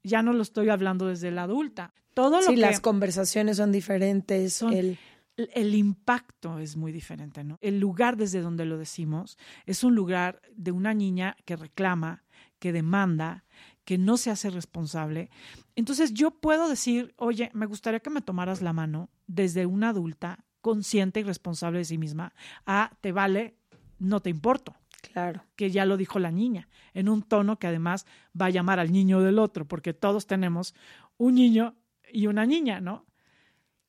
[0.03, 1.92] ya no lo estoy hablando desde la adulta.
[2.14, 2.61] Todo lo Sí, que...
[2.61, 4.55] las conversaciones son diferentes.
[4.55, 4.98] Son- el-
[5.36, 7.57] el- impacto es muy diferente, ¿no?
[7.62, 12.24] El lugar desde donde lo decimos es un lugar de una niña que reclama,
[12.59, 13.44] que demanda,
[13.84, 15.30] que no se hace responsable.
[15.76, 20.44] Entonces yo puedo decir, oye, me gustaría que me tomaras la mano desde una adulta
[20.61, 22.34] consciente y responsable de sí misma
[22.66, 23.57] a te vale,
[23.98, 25.42] no te importo, claro.
[25.57, 28.07] que ya lo dijo la niña, en un tono que además
[28.40, 30.74] va a llamar al niño del otro, porque todos tenemos
[31.16, 31.74] un niño
[32.12, 33.05] y una niña, ¿no?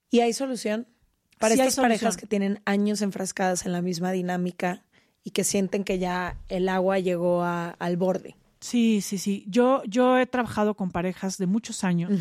[0.09, 0.87] ¿Y hay solución?
[1.39, 4.83] Para Sí estas parejas que tienen años enfrascadas en la misma dinámica
[5.23, 8.35] y que sienten que ya el agua llegó a- al borde.
[8.59, 9.43] Sí, sí, sí.
[9.47, 12.11] Yo, yo he trabajado con parejas de muchos años.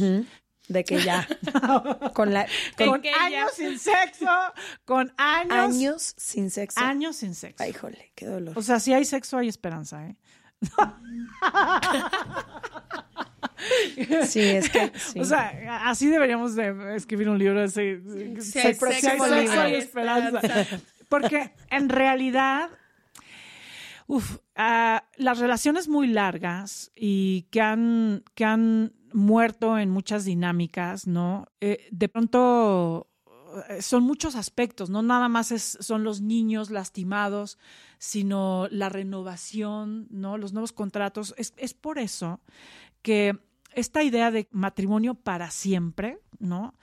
[0.71, 1.27] De que ya.
[2.15, 2.47] con la,
[2.79, 4.27] Con que ya- años sin sexo,
[4.85, 6.81] con años, años, años sin sexo.
[7.13, 7.65] sin sexo.
[7.65, 8.57] Ay, jole, qué dolor.
[8.57, 10.17] O sea, si hay sexo, hay esperanza, ¿eh?
[14.27, 14.93] sí, es que.
[14.99, 15.21] sí.
[15.21, 17.61] O sea, así deberíamos de escribir un libro.
[17.63, 17.97] Así,
[18.41, 19.61] Si hay sexo, sexo, libro.
[19.61, 20.41] hay esperanza.
[21.09, 22.71] Porque en realidad,
[24.07, 31.07] uf, ah, las relaciones muy largas y que han, que han muerto en muchas dinámicas,
[31.07, 31.47] ¿no?
[31.61, 33.09] Eh, de pronto
[33.69, 35.49] eh, son muchos aspectos, no nada más
[35.81, 37.59] son los niños lastimados,
[37.99, 40.39] sino la renovación, ¿no?
[40.39, 41.35] Los nuevos contratos.
[41.37, 42.41] Es, es por eso
[43.03, 43.39] que
[43.75, 46.75] esta idea de matrimonio para siempre, ¿no?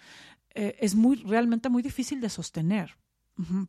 [0.55, 2.97] Eh, es muy, realmente muy difícil de sostener.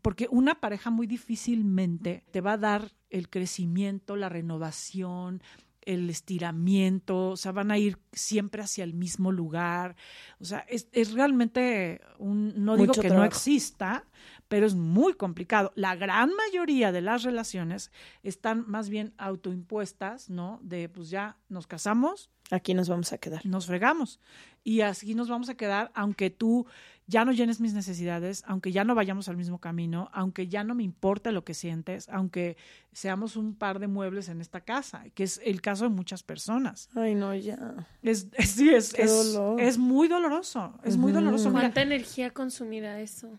[0.00, 5.42] Porque una pareja muy difícilmente te va a dar el crecimiento, la renovación,
[5.89, 9.97] el estiramiento, o sea, van a ir siempre hacia el mismo lugar.
[10.39, 14.05] O sea, es, es realmente un, no digo que no exista,
[14.49, 15.72] pero es muy complicado.
[15.76, 17.91] La gran mayoría de las relaciones
[18.22, 20.61] están más bien autoimpuestas, ¿no?
[20.62, 23.45] De pues ya nos casamos, Aquí nos vamos a quedar.
[23.47, 24.20] nos fregamos.
[24.64, 26.66] Y así nos vamos a quedar, aunque tú
[27.11, 30.74] ya no llenes mis necesidades, aunque ya no vayamos al mismo camino, aunque ya no
[30.74, 32.56] me importe lo que sientes, aunque
[32.92, 36.90] seamos un par de muebles en esta casa, que es el caso de muchas personas.
[36.94, 37.59] Ay, no, ya.
[38.02, 39.61] Es, es- sí, es, Qué es, dolor.
[39.61, 41.48] es muy doloroso, es muy doloroso.
[41.48, 43.38] Mira, ¿Cuánta energía consumirá eso?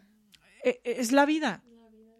[0.63, 1.63] eh, eh, es la vida,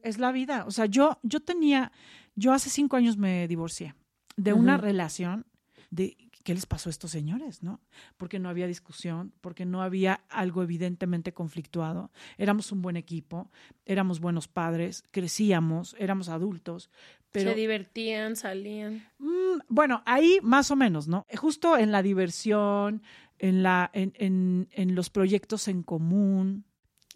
[0.04, 0.64] es la vida.
[0.66, 1.92] O sea, yo, yo tenía,
[2.36, 3.96] yo hace cinco años me divorcié
[4.38, 5.46] de una relación
[5.92, 6.16] de
[6.50, 7.80] qué les pasó a estos señores, ¿no?
[8.18, 12.10] Porque no había discusión, porque no había algo evidentemente conflictuado.
[12.40, 13.52] Éramos un buen equipo,
[13.86, 16.90] éramos buenos padres, crecíamos, éramos adultos,
[17.32, 19.08] pero Se divertían, salían.
[19.20, 21.28] Mm, bueno, ahí más o menos, ¿no?
[21.38, 23.04] Justo en la diversión,
[23.38, 26.66] en, la, en, en, en los proyectos en común.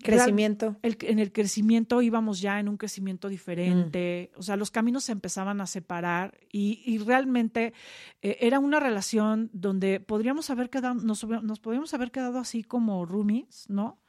[0.03, 0.75] Crecimiento.
[0.81, 5.11] El- en el crecimiento íbamos ya en un crecimiento diferente, o sea, los caminos se
[5.11, 7.73] empezaban a separar y, y realmente
[8.21, 13.05] eh, era una relación donde podríamos haber quedado, nos, nos podríamos haber quedado así como
[13.05, 13.99] roomies, ¿no?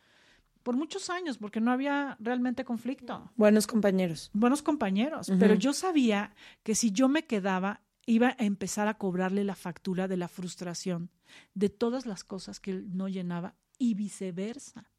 [0.63, 4.31] Por muchos años, porque no había realmente conflicto Buenos compañeros.
[4.33, 9.45] buenos compañeros, pero yo sabía que si yo me quedaba, iba a empezar a cobrarle
[9.45, 11.11] la factura de la frustración
[11.55, 14.91] de todas las cosas que él no llenaba y viceversa.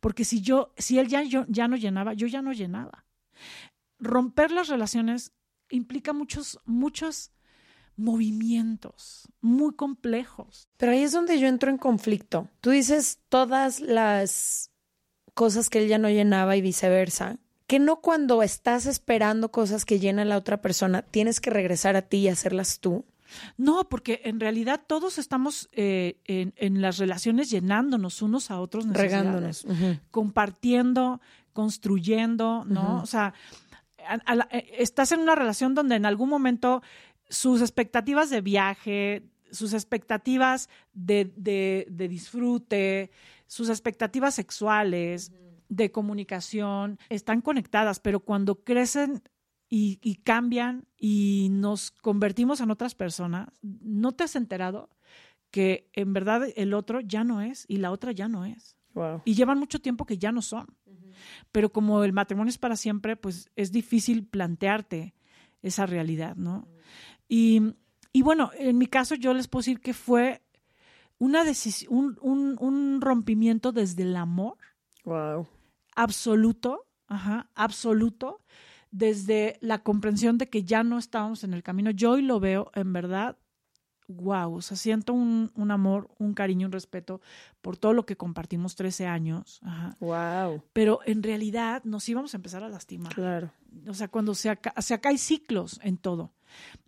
[0.00, 3.04] Porque si yo, si él ya, yo, ya no llenaba, yo ya no llenaba.
[3.98, 5.32] Romper las relaciones
[5.70, 7.32] implica muchos, muchos
[7.96, 10.68] movimientos muy complejos.
[10.76, 12.48] Pero ahí es donde yo entro en conflicto.
[12.60, 14.70] Tú dices todas las
[15.34, 17.38] cosas que él ya no llenaba y viceversa.
[17.66, 22.02] Que no cuando estás esperando cosas que llena la otra persona, tienes que regresar a
[22.02, 23.04] ti y hacerlas tú.
[23.56, 28.86] No, porque en realidad todos estamos eh, en, en las relaciones llenándonos unos a otros.
[28.92, 29.64] Regándonos.
[30.10, 31.20] Compartiendo,
[31.52, 33.02] construyendo, ¿no?
[33.02, 33.34] O sea,
[34.08, 36.82] a- a la- eh, estás en una relación donde en algún momento
[37.28, 43.10] sus expectativas de viaje, sus expectativas de, de- de disfrute,
[43.46, 45.32] sus expectativas sexuales,
[45.68, 49.22] de comunicación, están conectadas, pero cuando crecen
[49.74, 54.90] y, y cambian y nos convertimos en otras personas, ¿no te has enterado
[55.50, 58.76] que en verdad el otro ya no es y la otra ya no es?
[58.92, 59.22] Wow.
[59.24, 60.66] Y llevan mucho tiempo que ya no son.
[61.52, 65.14] Pero como el matrimonio es para siempre, pues es difícil plantearte
[65.62, 66.68] esa realidad, ¿no?
[67.26, 67.62] Y,
[68.12, 70.42] y bueno, en mi caso yo les puedo decir que fue
[71.16, 74.58] una decisión, un, un, un rompimiento desde el amor
[75.06, 75.46] Wow.
[75.96, 78.42] absoluto, ajá, absoluto,
[78.92, 81.90] desde la comprensión de que ya no estábamos en el camino.
[81.90, 83.38] Yo hoy lo veo, en verdad,
[84.06, 87.20] wow, o sea, siento un, un amor, un cariño, un respeto
[87.62, 89.96] por todo lo que compartimos 13 años, ajá.
[89.98, 90.62] Wow.
[90.72, 93.14] pero en realidad nos íbamos a empezar a lastimar.
[93.14, 93.50] Claro.
[93.88, 96.32] O sea, cuando se acá, se acá hay ciclos en todo.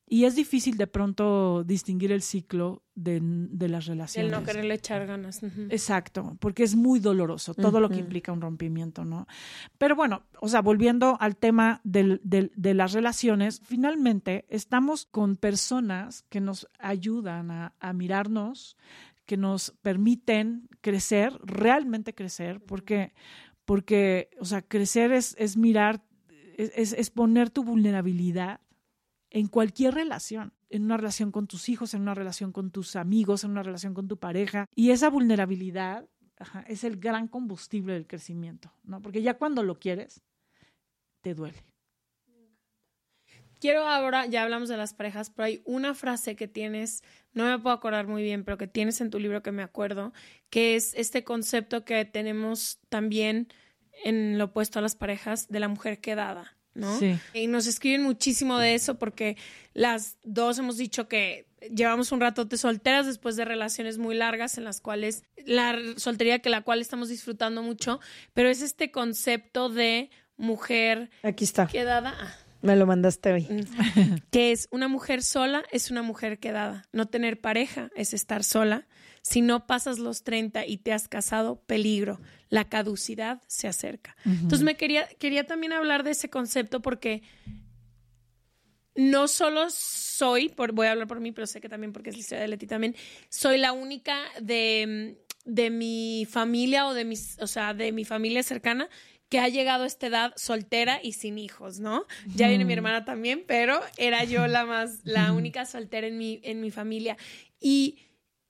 [0.06, 4.30] Y es difícil de pronto distinguir el ciclo de, de las El relaciones.
[4.32, 5.42] no quererle echar ganas.
[5.70, 9.26] Exacto, porque es muy doloroso todo lo que implica un rompimiento, ¿no?
[9.78, 15.36] Pero bueno, o sea, volviendo al tema del- del- de las relaciones, finalmente estamos con
[15.36, 18.76] personas que nos ayudan a, a mirarnos,
[19.24, 23.14] que nos permiten crecer, realmente crecer, porque,
[23.64, 26.02] porque o sea, crecer es, es mirar,
[26.58, 28.60] es, es- es poner tu vulnerabilidad
[29.34, 33.42] en cualquier relación, en una relación con tus hijos, en una relación con tus amigos,
[33.42, 34.68] en una relación con tu pareja.
[34.76, 36.08] Y esa vulnerabilidad
[36.68, 39.02] es el gran combustible del crecimiento, ¿no?
[39.02, 40.22] Porque ya cuando lo quieres,
[41.20, 41.64] te duele.
[43.58, 47.58] Quiero ahora, ya hablamos de las parejas, pero hay una frase que tienes, no me
[47.58, 50.12] puedo acordar muy bien, pero que tienes en tu libro que me acuerdo,
[50.48, 53.48] que es este concepto que tenemos también
[54.04, 56.98] en lo opuesto a las parejas de la mujer quedada, ¿no?
[56.98, 57.18] Sí.
[57.32, 59.36] Y nos escriben muchísimo de eso porque
[59.72, 64.64] las dos hemos dicho que llevamos un ratote solteras después de relaciones muy largas en
[64.64, 68.00] las cuales la soltería que la cual estamos disfrutando mucho,
[68.34, 71.66] pero es este concepto de mujer Aquí está.
[71.66, 72.14] quedada.
[72.64, 73.46] Me lo mandaste hoy.
[74.30, 76.88] que es una mujer sola, es una mujer quedada.
[76.92, 78.86] No tener pareja es estar sola.
[79.20, 82.22] Si no pasas los 30 y te has casado, peligro.
[82.48, 84.16] La caducidad se acerca.
[84.24, 87.22] Entonces me quería, quería también hablar de ese concepto porque
[88.94, 92.16] no solo soy, por, voy a hablar por mí, pero sé que también porque es
[92.16, 92.96] la historia de Leti también,
[93.28, 98.42] soy la única de, de mi familia o de mis, o sea, de mi familia
[98.42, 98.88] cercana
[99.34, 102.06] que ha llegado a esta edad soltera y sin hijos, ¿no?
[102.36, 106.38] Ya viene mi hermana también, pero era yo la más, la única soltera en mi,
[106.44, 107.16] en mi familia.
[107.58, 107.98] Y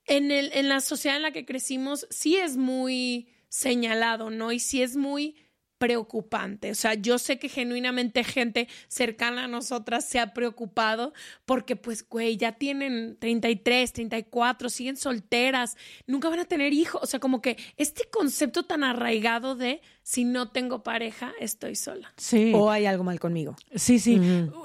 [0.04, 4.52] en, el, en la sociedad en la que crecimos, sí es muy señalado, ¿no?
[4.52, 5.36] Y sí es muy
[5.84, 6.70] preocupante.
[6.70, 11.12] O sea, yo sé que genuinamente gente cercana a nosotras se ha preocupado
[11.44, 15.76] porque, pues, güey, ya tienen 33, 34, siguen solteras,
[16.06, 17.02] nunca van a tener hijos.
[17.02, 22.14] O sea, como que este concepto tan arraigado de si no tengo pareja, estoy sola.
[22.16, 22.52] Sí.
[22.54, 23.54] O hay algo mal conmigo.
[23.74, 24.18] Sí, sí.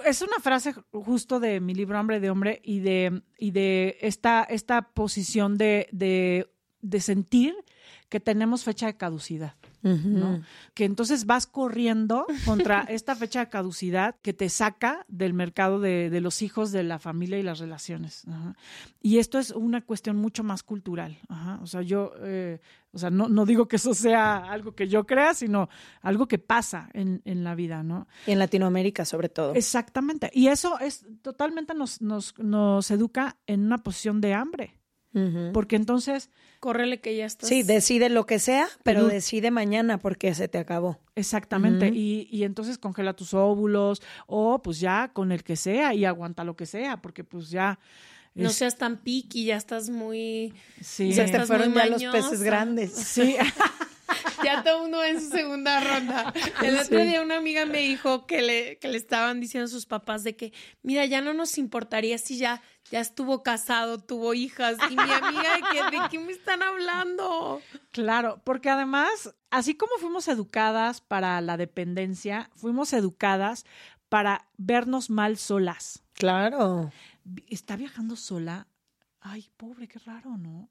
[0.05, 4.43] Es una frase justo de mi libro Hambre de Hombre y de, y de esta,
[4.43, 6.49] esta posición de, de,
[6.79, 7.55] de sentir
[8.07, 9.58] que tenemos fecha de caducidad.
[9.81, 10.41] ¿No?
[10.73, 16.09] Que entonces vas corriendo contra esta fecha de caducidad que te saca del mercado de,
[16.09, 18.27] de los hijos, de la familia y las relaciones.
[18.27, 18.55] Ajá.
[19.01, 21.17] Y esto es una cuestión mucho más cultural.
[21.29, 21.59] Ajá.
[21.61, 22.59] O sea, yo, eh,
[22.91, 25.69] o sea, no, no digo que eso sea algo que yo crea, sino
[26.01, 28.07] algo que pasa en, en la vida, ¿no?
[28.27, 29.53] Y en Latinoamérica, sobre todo.
[29.55, 30.29] Exactamente.
[30.33, 34.75] Y eso es totalmente nos, nos, nos educa en una posición de hambre.
[35.53, 36.29] Porque entonces,
[36.59, 37.47] Córrele que ya estás.
[37.49, 40.99] Sí, decide lo que sea, pero Pero- decide mañana porque se te acabó.
[41.15, 46.05] exactamente, y, y entonces congela tus óvulos, o pues ya con el que sea y
[46.05, 47.79] aguanta lo que sea, porque pues ya.
[48.35, 50.53] No seas tan piqui, ya estás muy.
[50.81, 52.91] Sí, Se Ya te estás fueron muy ya los peces grandes.
[52.93, 53.35] sí.
[54.43, 56.33] Ya todo mundo en su segunda ronda.
[56.61, 59.85] El otro día una amiga me dijo que le, que le estaban diciendo a sus
[59.85, 64.77] papás de que, mira, ya no nos importaría si ya, ya estuvo casado, tuvo hijas.
[64.89, 67.61] Y mi amiga, de que, ¿de qué me están hablando?
[67.91, 73.65] Claro, porque además, así como fuimos educadas para la dependencia, fuimos educadas
[74.09, 76.03] para vernos mal solas.
[76.13, 76.91] Claro.
[77.47, 78.67] ¿Está viajando sola?
[79.21, 80.69] Ay, pobre, qué raro, ¿no?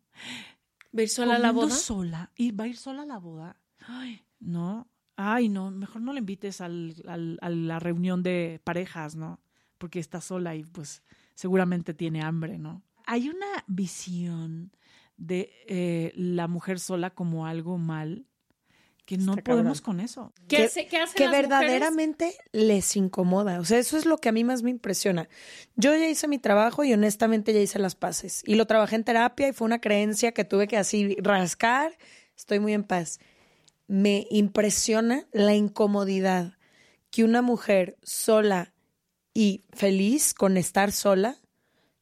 [0.93, 1.75] ¿Ver sola a la boda?
[1.75, 2.31] sola.
[2.37, 3.61] ¿Y va a ir sola a la boda?
[3.87, 4.89] Ay, no.
[5.17, 9.41] Ay, no, mejor no le invites al, al- a la reunión de parejas, ¿no?
[9.77, 11.03] Porque está sola y pues
[11.35, 12.83] seguramente tiene hambre, ¿no?
[13.05, 14.71] Hay una visión
[15.17, 18.27] de eh, la mujer sola como algo mal
[19.09, 19.97] que no Está podemos cabrón.
[19.97, 20.33] con eso.
[20.49, 21.49] ¿Qué, que, hace- qué hacen que las mujeres?
[21.49, 23.59] verdaderamente les incomoda.
[23.59, 25.31] O sea, eso es lo que a mí más me impresiona.
[25.77, 28.43] Yo ya hice mi trabajo y honestamente ya hice las paces.
[28.45, 31.97] Y lo trabajé en terapia y fue una creencia que tuve que así rascar.
[32.37, 33.19] Estoy muy en paz.
[33.87, 36.59] Me impresiona la incomodidad
[37.11, 38.75] que una mujer sola
[39.33, 41.39] y feliz con estar sola,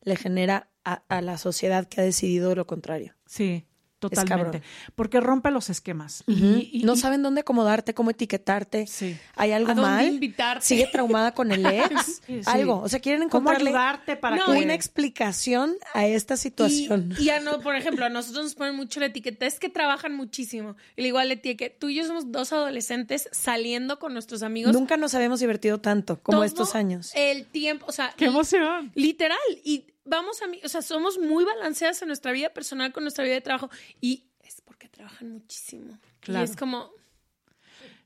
[0.02, 3.14] le genera a, a la sociedad que ha decidido lo contrario.
[3.26, 3.64] Sí.
[4.10, 4.62] Totalmente.
[4.94, 6.24] Porque rompe los esquemas.
[6.26, 8.86] Y- no y- saben dónde acomodarte, cómo etiquetarte.
[8.86, 9.16] Sí.
[9.36, 10.06] ¿Hay algo ¿A dónde mal?
[10.06, 10.64] invitarte?
[10.64, 11.86] ¿Sigue traumada con el ex?
[12.26, 12.50] Sí, sí.
[12.50, 12.80] Algo.
[12.80, 14.62] O sea, quieren ¿Cómo encontrarle ayudarte para No, que...
[14.64, 17.14] una explicación a esta situación.
[17.18, 19.68] Y, y a no, por ejemplo, a nosotros nos ponen mucho la etiqueta, es que
[19.68, 20.76] trabajan muchísimo.
[20.96, 24.72] Y le igual Leti, que tú y yo somos dos adolescentes saliendo con nuestros amigos.
[24.72, 27.12] Nunca nos habíamos divertido tanto como todo estos años.
[27.14, 28.90] El tiempo, o sea, ¡Qué emoción!
[28.94, 29.38] literal.
[29.64, 33.24] Y vamos a mí, o sea, somos muy balanceadas en nuestra vida personal con nuestra
[33.24, 33.70] vida de trabajo.
[34.00, 35.98] Y es porque trabajan muchísimo.
[36.20, 36.40] Claro.
[36.40, 36.90] Y es como,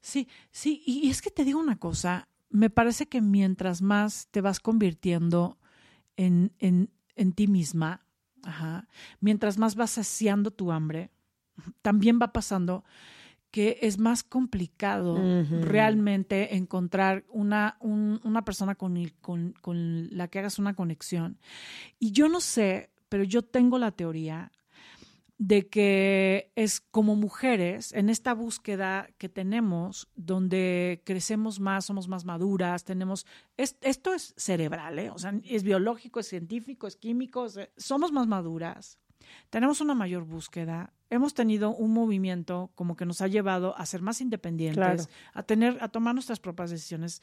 [0.01, 4.28] Sí, sí, y y es que te digo una cosa, me parece que mientras más
[4.30, 5.59] te vas convirtiendo
[6.16, 8.07] en, en, en ti misma,
[8.42, 8.88] ajá,
[9.20, 11.11] mientras más vas saciando tu hambre,
[11.82, 12.84] también va pasando
[13.51, 15.16] que es más complicado
[15.62, 21.38] realmente encontrar una, un- una persona con, el- con, con la que hagas una conexión.
[21.98, 24.53] Y yo no sé, pero yo tengo la teoría
[25.38, 32.26] de que es como mujeres, en esta búsqueda que tenemos, donde crecemos más, somos más
[32.26, 33.24] maduras, tenemos,
[33.57, 35.09] es- esto es cerebral, ¿eh?
[35.11, 38.98] o sea, es biológico, es científico, es químico, es- somos más maduras,
[39.51, 44.03] tenemos una mayor búsqueda, hemos tenido un movimiento como que nos ha llevado a ser
[44.03, 45.05] más independientes, Claro.
[45.35, 47.22] a tener, a tomar nuestras propias decisiones.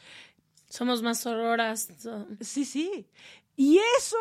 [0.70, 1.88] somos más sororas.
[1.98, 3.08] so- Sí, sí.
[3.56, 4.18] Y eso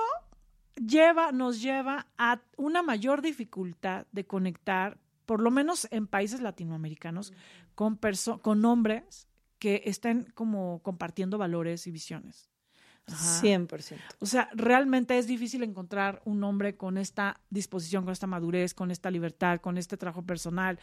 [0.77, 7.33] lleva, nos lleva a una mayor dificultad de conectar, por lo menos en países latinoamericanos,
[7.75, 9.27] con, perso- con hombres
[9.59, 12.49] que estén como compartiendo valores y visiones.
[13.09, 13.41] Ajá.
[13.41, 13.99] 100%.
[14.21, 18.91] O sea, realmente es difícil encontrar un hombre con esta disposición, con esta madurez, con
[18.91, 20.79] esta libertad, con este trabajo personal,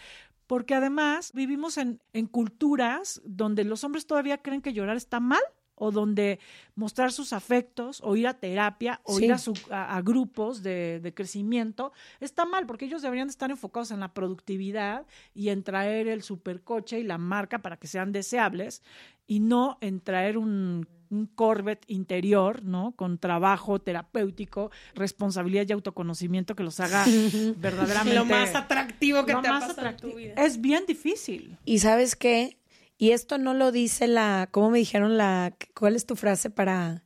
[0.47, 5.41] porque además vivimos en, en culturas donde los hombres todavía creen que llorar está mal
[5.83, 6.39] o donde
[6.75, 9.25] mostrar sus afectos o ir a terapia o Sí.
[9.25, 13.31] ir a, su- a- a grupos de, de crecimiento está mal porque ellos deberían de
[13.31, 15.05] estar enfocados en la productividad
[15.35, 18.81] y en traer el supercoche y la marca para que sean deseables
[19.27, 22.91] y no en traer un, un Corvette interior, ¿no?
[22.95, 27.05] Con trabajo terapéutico, responsabilidad y autoconocimiento que los haga
[27.57, 30.15] verdaderamente Lo más atractivo que lo te ha más pasado en tu atractivo.
[30.17, 30.33] vida.
[30.43, 31.57] Es bien difícil.
[31.65, 32.57] Y sabes qué?
[33.03, 37.03] Y esto no lo dice la, ¿cómo me dijeron la, cuál es tu frase para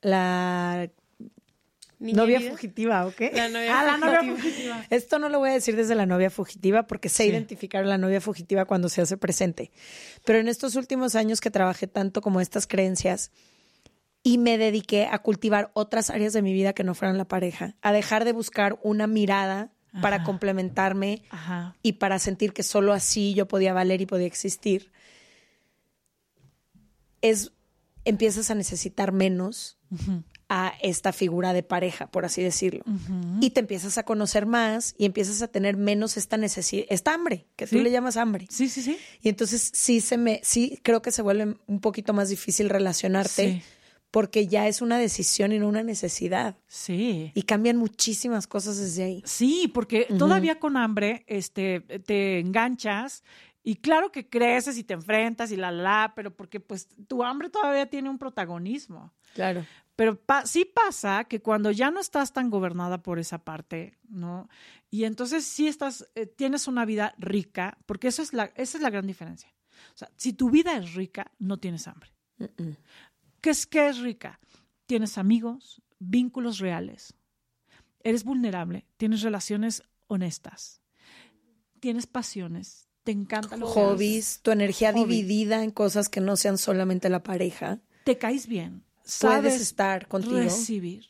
[0.00, 0.88] la
[1.98, 3.30] novia fugitiva o qué?
[3.34, 4.36] La novia Ah, la novia fugitiva.
[4.38, 4.86] fugitiva.
[4.88, 7.28] Esto no lo voy a decir desde la novia fugitiva porque sé Sí.
[7.28, 9.70] identificar a la novia fugitiva cuando se hace presente.
[10.24, 13.32] Pero en estos últimos años que trabajé tanto como estas creencias
[14.22, 17.74] y me dediqué a cultivar otras áreas de mi vida que no fueran la pareja,
[17.82, 21.76] a dejar de buscar una mirada para complementarme Ajá.
[21.82, 24.90] y para sentir que solo así yo podía valer y podía existir,
[27.22, 27.52] es
[28.04, 29.78] empiezas a necesitar menos
[30.48, 32.84] a esta figura de pareja, por así decirlo.
[33.40, 37.46] Y te empiezas a conocer más y empiezas a tener menos esta necesidad, esta hambre,
[37.56, 38.46] que tú le llamas hambre.
[38.48, 38.96] Sí, sí, sí.
[39.22, 43.54] Y entonces sí se me, sí creo que se vuelve un poquito más difícil relacionarte
[43.54, 43.62] Sí.
[44.16, 46.56] Porque ya es una decisión y no una necesidad.
[46.68, 47.32] Sí.
[47.34, 49.22] Y cambian muchísimas cosas desde ahí.
[49.26, 53.24] Sí, porque todavía con hambre este, te enganchas
[53.62, 57.22] y claro que creces y te enfrentas y la la, la, pero porque pues tu
[57.24, 59.12] hambre todavía tiene un protagonismo.
[59.34, 59.66] Claro.
[59.96, 64.48] Pero pa- sí pasa que cuando ya no estás tan gobernada por esa parte, ¿no?
[64.90, 68.82] Y entonces sí estás, eh, tienes una vida rica, porque eso es la, esa es
[68.82, 69.52] la gran diferencia.
[69.94, 72.16] O sea, si tu vida es rica, no tienes hambre.
[73.40, 74.40] ¿Qué es, ¿Qué es rica?
[74.86, 77.14] Tienes amigos, vínculos reales,
[78.04, 80.80] eres vulnerable, tienes relaciones honestas,
[81.80, 85.04] tienes pasiones, te encanta lo que haces, Hobbies, tu energía Hobby.
[85.16, 87.80] dividida en cosas que no sean solamente la pareja.
[88.04, 90.36] te caes bien, Puedes sabes estar contigo.
[90.36, 91.06] recibir.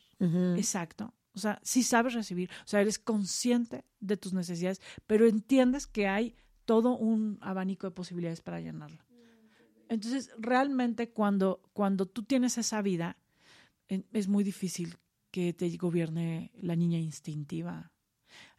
[0.55, 1.13] Exacto.
[1.33, 6.07] O sea, sí sabes recibir, o sea, eres consciente de tus necesidades, pero entiendes que
[6.07, 8.97] hay todo un abanico de posibilidades para llenarlo.
[9.89, 13.17] Entonces, realmente cuando, cuando tú tienes esa vida,
[14.13, 14.97] es muy difícil
[15.31, 17.91] que te gobierne la niña instintiva.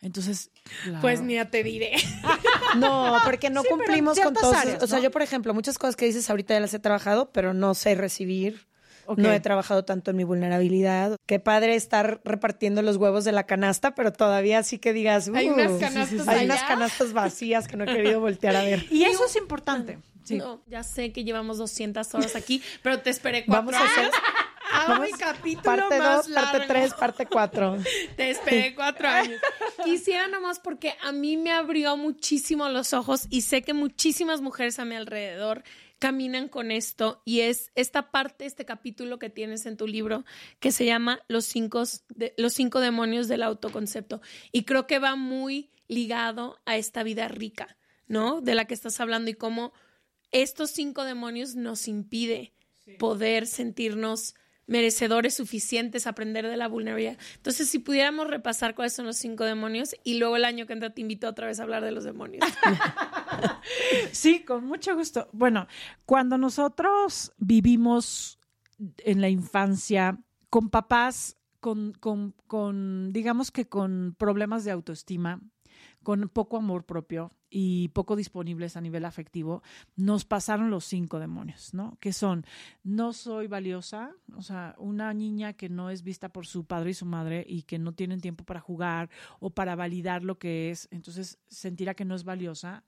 [0.00, 0.50] Entonces,
[0.84, 1.00] claro.
[1.00, 1.92] Pues mira, te diré.
[2.76, 6.04] No, porque no Sí, cumplimos con áreas, o sea, yo, por ejemplo, muchas cosas que
[6.04, 8.68] dices ahorita ya las he trabajado, pero no sé recibir.
[9.16, 11.16] No he trabajado tanto en mi vulnerabilidad.
[11.26, 15.30] Qué padre estar repartiendo los huevos de la canasta, pero todavía sí que digas.
[15.34, 16.68] Hay "Uh, unas sí, sí, canastas sí, Hay unas allá".
[16.68, 18.84] canastas vacías que no he querido voltear a ver.
[18.90, 19.98] Y eso es importante.
[20.28, 20.36] Sí.
[20.36, 24.04] No, ya sé que llevamos 200 horas aquí, pero te esperé cuatro Vamos a hacer,
[24.04, 24.14] años.
[24.70, 26.72] Hago mi capítulo parte más 2, parte largo.
[26.74, 27.76] 3, parte 4.
[28.16, 29.40] Te esperé cuatro años.
[29.82, 34.78] Quisiera nomás porque a mí me abrió muchísimo los ojos y sé que muchísimas mujeres
[34.78, 35.62] a mi alrededor
[35.98, 40.24] caminan con esto y es esta parte, este capítulo que tienes en tu libro
[40.60, 44.20] que se llama Los cinco, de- los cinco demonios del autoconcepto
[44.52, 48.40] y creo que va muy ligado a esta vida rica, ¿no?
[48.42, 49.72] De la que estás hablando y cómo
[50.30, 52.52] estos cinco demonios nos impide
[52.98, 54.34] poder sentirnos
[54.68, 57.18] merecedores suficientes, aprender de la vulnerabilidad.
[57.36, 60.92] Entonces, si pudiéramos repasar cuáles son los cinco demonios y luego el año que entra
[60.92, 62.44] te invito otra vez a hablar de los demonios.
[64.12, 65.28] Sí, con mucho gusto.
[65.32, 65.68] Bueno,
[66.06, 68.38] cuando nosotros vivimos
[68.98, 70.18] en la infancia
[70.50, 75.40] con papás, con, con, con, digamos que con problemas de autoestima,
[76.02, 79.62] con poco amor propio y poco disponibles a nivel afectivo,
[79.96, 81.96] nos pasaron los cinco demonios, ¿no?
[82.00, 82.44] Que son,
[82.82, 86.94] no soy valiosa, o sea, una niña que no es vista por su padre y
[86.94, 90.88] su madre y que no tienen tiempo para jugar o para validar lo que es,
[90.90, 92.84] entonces sentirá que no es valiosa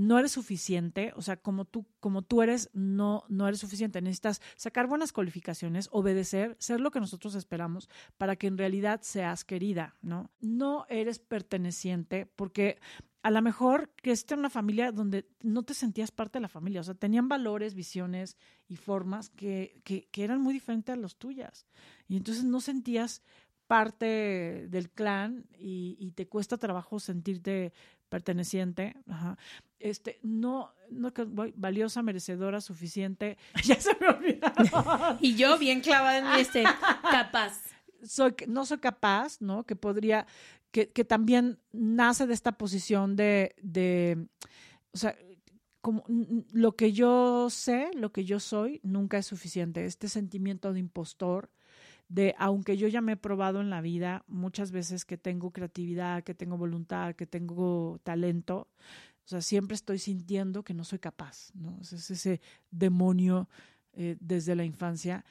[0.00, 4.00] no eres suficiente, o sea, como tú, como tú eres, no, no eres suficiente.
[4.00, 9.44] Necesitas sacar buenas calificaciones, obedecer, ser lo que nosotros esperamos para que en realidad seas
[9.44, 10.30] querida, ¿no?
[10.40, 12.80] No eres perteneciente porque
[13.22, 16.80] a lo mejor que en una familia donde no te sentías parte de la familia,
[16.80, 18.36] o sea, tenían valores, visiones
[18.68, 21.66] y formas que, que, que eran muy diferentes a los tuyas.
[22.08, 23.22] Y entonces no sentías
[23.66, 27.72] parte del clan y, y te cuesta trabajo sentirte
[28.10, 29.38] perteneciente, ajá.
[29.78, 31.12] este, no, no
[31.54, 35.16] valiosa, merecedora, suficiente, ya se me olvidaron.
[35.20, 36.64] y yo bien clavada en este,
[37.10, 37.62] capaz.
[38.02, 39.64] Soy, no soy capaz, ¿no?
[39.64, 40.26] Que podría,
[40.70, 44.28] que, también nace de esta posición de, de
[44.92, 45.16] o sea,
[45.80, 46.04] como
[46.52, 49.84] lo que yo sé, lo que yo soy, nunca es suficiente.
[49.84, 51.50] Este sentimiento de impostor,
[52.08, 56.22] de aunque yo ya me he probado en la vida muchas veces que tengo creatividad,
[56.22, 58.68] que tengo voluntad, que tengo talento,
[59.24, 61.78] o sea, siempre estoy sintiendo que no soy capaz, ¿no?
[61.80, 62.40] Es ese
[62.70, 63.48] demonio
[63.92, 65.24] eh, desde la infancia.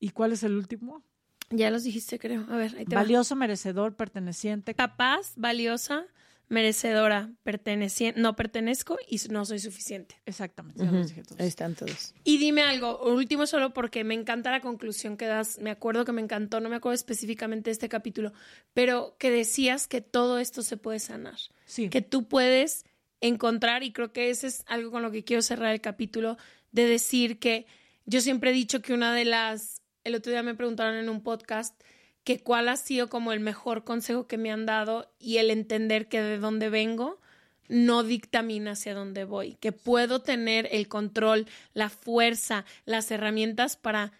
[0.00, 1.04] ¿Y cuál es el último?
[1.50, 2.46] Ya los dijiste, creo.
[2.50, 3.02] A ver, ahí te va.
[3.02, 4.74] Valioso, merecedor, perteneciente.
[4.74, 6.06] Capaz, valiosa,
[6.48, 10.16] merecedora, perteneciente, no pertenezco y no soy suficiente.
[10.26, 11.40] Exactamente, ya los dije todos.
[11.40, 12.14] Ahí están todos.
[12.22, 16.12] Y dime algo, último solo porque me encanta la conclusión que das, me acuerdo que
[16.12, 18.32] me encantó, no me acuerdo específicamente de este capítulo,
[18.72, 21.88] pero que decías que todo esto se puede sanar, Sí.
[21.88, 22.84] que tú puedes
[23.20, 26.36] encontrar, y creo que ese es algo con lo que quiero cerrar el capítulo,
[26.72, 27.66] de decir que
[28.04, 31.22] yo siempre he dicho que una de las, el otro día me preguntaron en un
[31.22, 31.80] podcast,
[32.24, 36.08] que cuál ha sido como el mejor consejo que me han dado y el entender
[36.08, 37.20] que de dónde vengo
[37.68, 44.12] no dictamina hacia dónde voy, que puedo tener el control, la fuerza, las herramientas para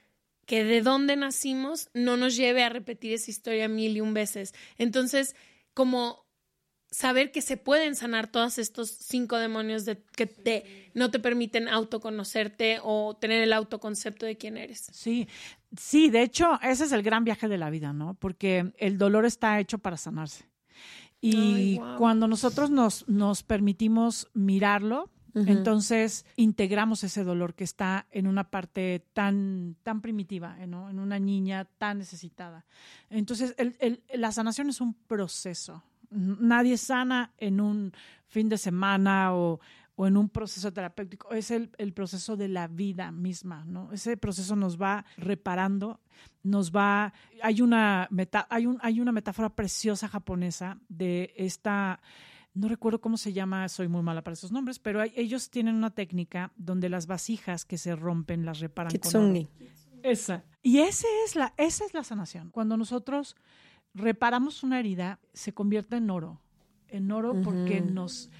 [0.46, 4.54] que de dónde nacimos no nos lleve a repetir esa historia mil y un veces.
[4.76, 5.34] Entonces,
[5.72, 6.24] como
[6.90, 11.68] saber que se pueden sanar todos estos cinco demonios de, que te, no te permiten
[11.68, 14.86] autoconocerte o tener el autoconcepto de quién eres.
[14.92, 15.26] Sí,
[15.76, 18.14] sí, de hecho, ese es el gran viaje de la vida, ¿no?
[18.14, 20.44] Porque el dolor está hecho para sanarse.
[21.20, 28.28] Y Ay, cuando nosotros nos, nos permitimos mirarlo, entonces integramos ese dolor que está en
[28.28, 30.88] una parte tan, tan primitiva, ¿eh, ¿no?
[30.90, 32.64] En una niña tan necesitada.
[33.10, 35.82] Entonces, el- el- la sanación es un proceso.
[36.10, 37.92] Nadie sana en un
[38.28, 39.58] fin de semana o,
[39.96, 41.30] o en un proceso terapéutico.
[41.32, 43.92] Es el, el proceso de la vida misma, ¿no?
[43.92, 46.00] Ese proceso nos va reparando,
[46.42, 47.12] nos va...
[47.42, 52.00] Hay una, meta, hay un, hay una metáfora preciosa japonesa de esta...
[52.54, 55.74] No recuerdo cómo se llama, soy muy mala para esos nombres, pero hay- ellos tienen
[55.74, 59.32] una técnica donde las vasijas que se rompen las reparan con oro.
[59.34, 59.48] Kitsuni.
[60.04, 60.44] Esa.
[60.62, 62.50] Y ese es la, esa es la sanación.
[62.50, 63.34] Cuando nosotros
[63.92, 66.40] reparamos una herida, se convierte en oro.
[66.88, 68.30] En oro porque nos,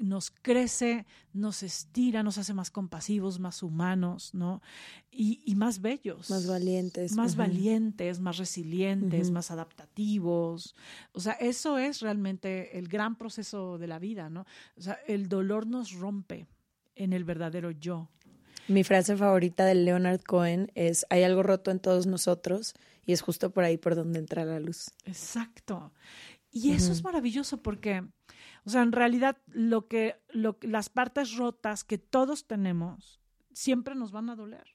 [0.00, 4.62] nos crece, nos estira, nos hace más compasivos, más humanos, ¿no?
[5.10, 6.30] Y, y más bellos.
[6.30, 7.12] Más valientes.
[7.12, 10.74] Más valientes, más resilientes, más adaptativos.
[11.12, 14.46] O sea, eso es realmente el gran proceso de la vida, ¿no?
[14.76, 16.46] O sea, el dolor nos rompe
[16.94, 18.08] en el verdadero yo.
[18.68, 22.74] Mi frase favorita de Leonard Cohen es, hay algo roto en todos nosotros
[23.04, 24.90] y es justo por ahí por donde entra la luz.
[25.04, 25.92] Exacto.
[26.52, 28.04] Y eso es maravilloso porque,
[28.64, 33.20] o sea, en realidad lo que, lo, las partes rotas que todos tenemos
[33.52, 34.74] siempre nos van a doler.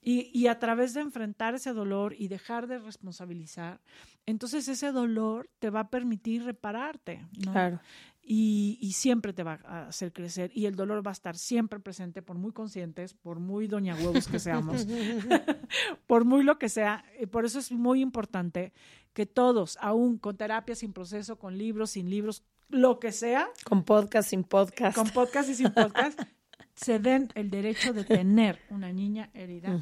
[0.00, 3.80] Y, y a través de enfrentar ese dolor y dejar de responsabilizar,
[4.26, 7.26] entonces ese dolor te va a permitir repararte.
[7.44, 7.52] ¿no?
[7.52, 7.80] Claro.
[8.22, 11.80] y, y, siempre te va a hacer crecer y el dolor va a estar siempre
[11.80, 14.86] presente por muy conscientes, por muy doña huevos que seamos,
[16.06, 17.04] por muy lo que sea.
[17.20, 18.72] Y por eso es muy importante
[19.12, 22.42] que todos, aún con terapia, sin proceso, con libros, sin libros,
[22.72, 23.48] lo que sea.
[23.64, 24.96] Con podcast, sin podcast.
[24.96, 26.20] Con podcast y sin podcast.
[26.74, 29.80] se den el derecho de tener una niña herida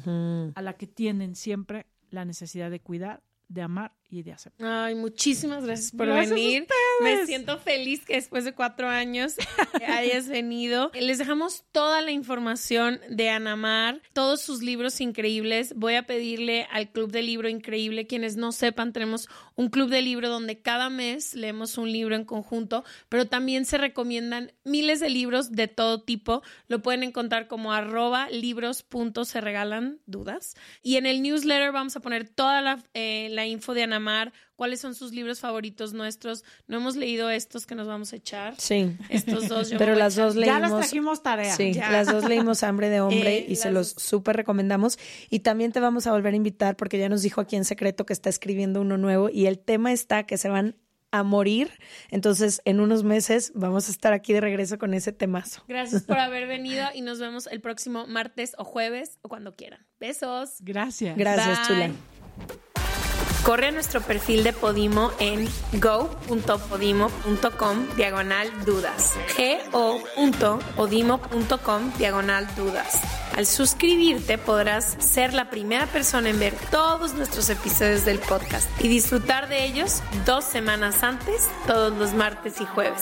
[0.53, 4.67] a la que tienen siempre la necesidad de cuidar, de amar y de aceptar.
[4.67, 6.67] Ay, muchísimas gracias por venir.
[7.01, 9.35] Me siento feliz que después de cuatro años
[9.87, 10.91] hayas venido.
[10.93, 15.73] Les dejamos toda la información de Anamar, todos sus libros increíbles.
[15.77, 20.01] Voy a pedirle al Club de Libro Increíble, quienes no sepan, tenemos un club de
[20.01, 25.09] libro donde cada mes leemos un libro en conjunto, pero también se recomiendan miles de
[25.09, 26.41] libros de todo tipo.
[26.67, 30.55] Lo pueden encontrar como arroba libros.se regalan dudas.
[30.83, 34.00] Y en el newsletter vamos a poner toda la, eh, la info de Anamar
[34.55, 36.43] cuáles son sus libros favoritos nuestros.
[36.67, 38.55] No hemos leído estos que nos vamos a echar.
[38.57, 38.95] Sí.
[39.09, 39.71] Estos dos.
[39.77, 40.55] Pero las dos leímos.
[40.55, 41.55] Ya las trajimos tarea.
[41.55, 44.99] Sí, las dos leímos Hambre de Hombre eh, y se los súper recomendamos.
[45.29, 48.05] Y también te vamos a volver a invitar porque ya nos dijo aquí en secreto
[48.05, 50.75] que está escribiendo uno nuevo y el tema está que se van
[51.11, 51.71] a morir.
[52.09, 55.63] Entonces, en unos meses vamos a estar aquí de regreso con ese temazo.
[55.67, 59.85] Gracias por haber venido y nos vemos el próximo martes o jueves o cuando quieran.
[59.99, 60.55] Besos.
[60.61, 61.17] Gracias.
[61.17, 61.91] Gracias, chula.
[63.43, 69.15] Corre a nuestro perfil de Podimo en go.podimo.com diagonal dudas.
[69.71, 73.01] go.podimo.com diagonal dudas.
[73.35, 78.87] Al suscribirte podrás ser la primera persona en ver todos nuestros episodios del podcast y
[78.87, 83.01] disfrutar de ellos dos semanas antes, todos los martes y jueves.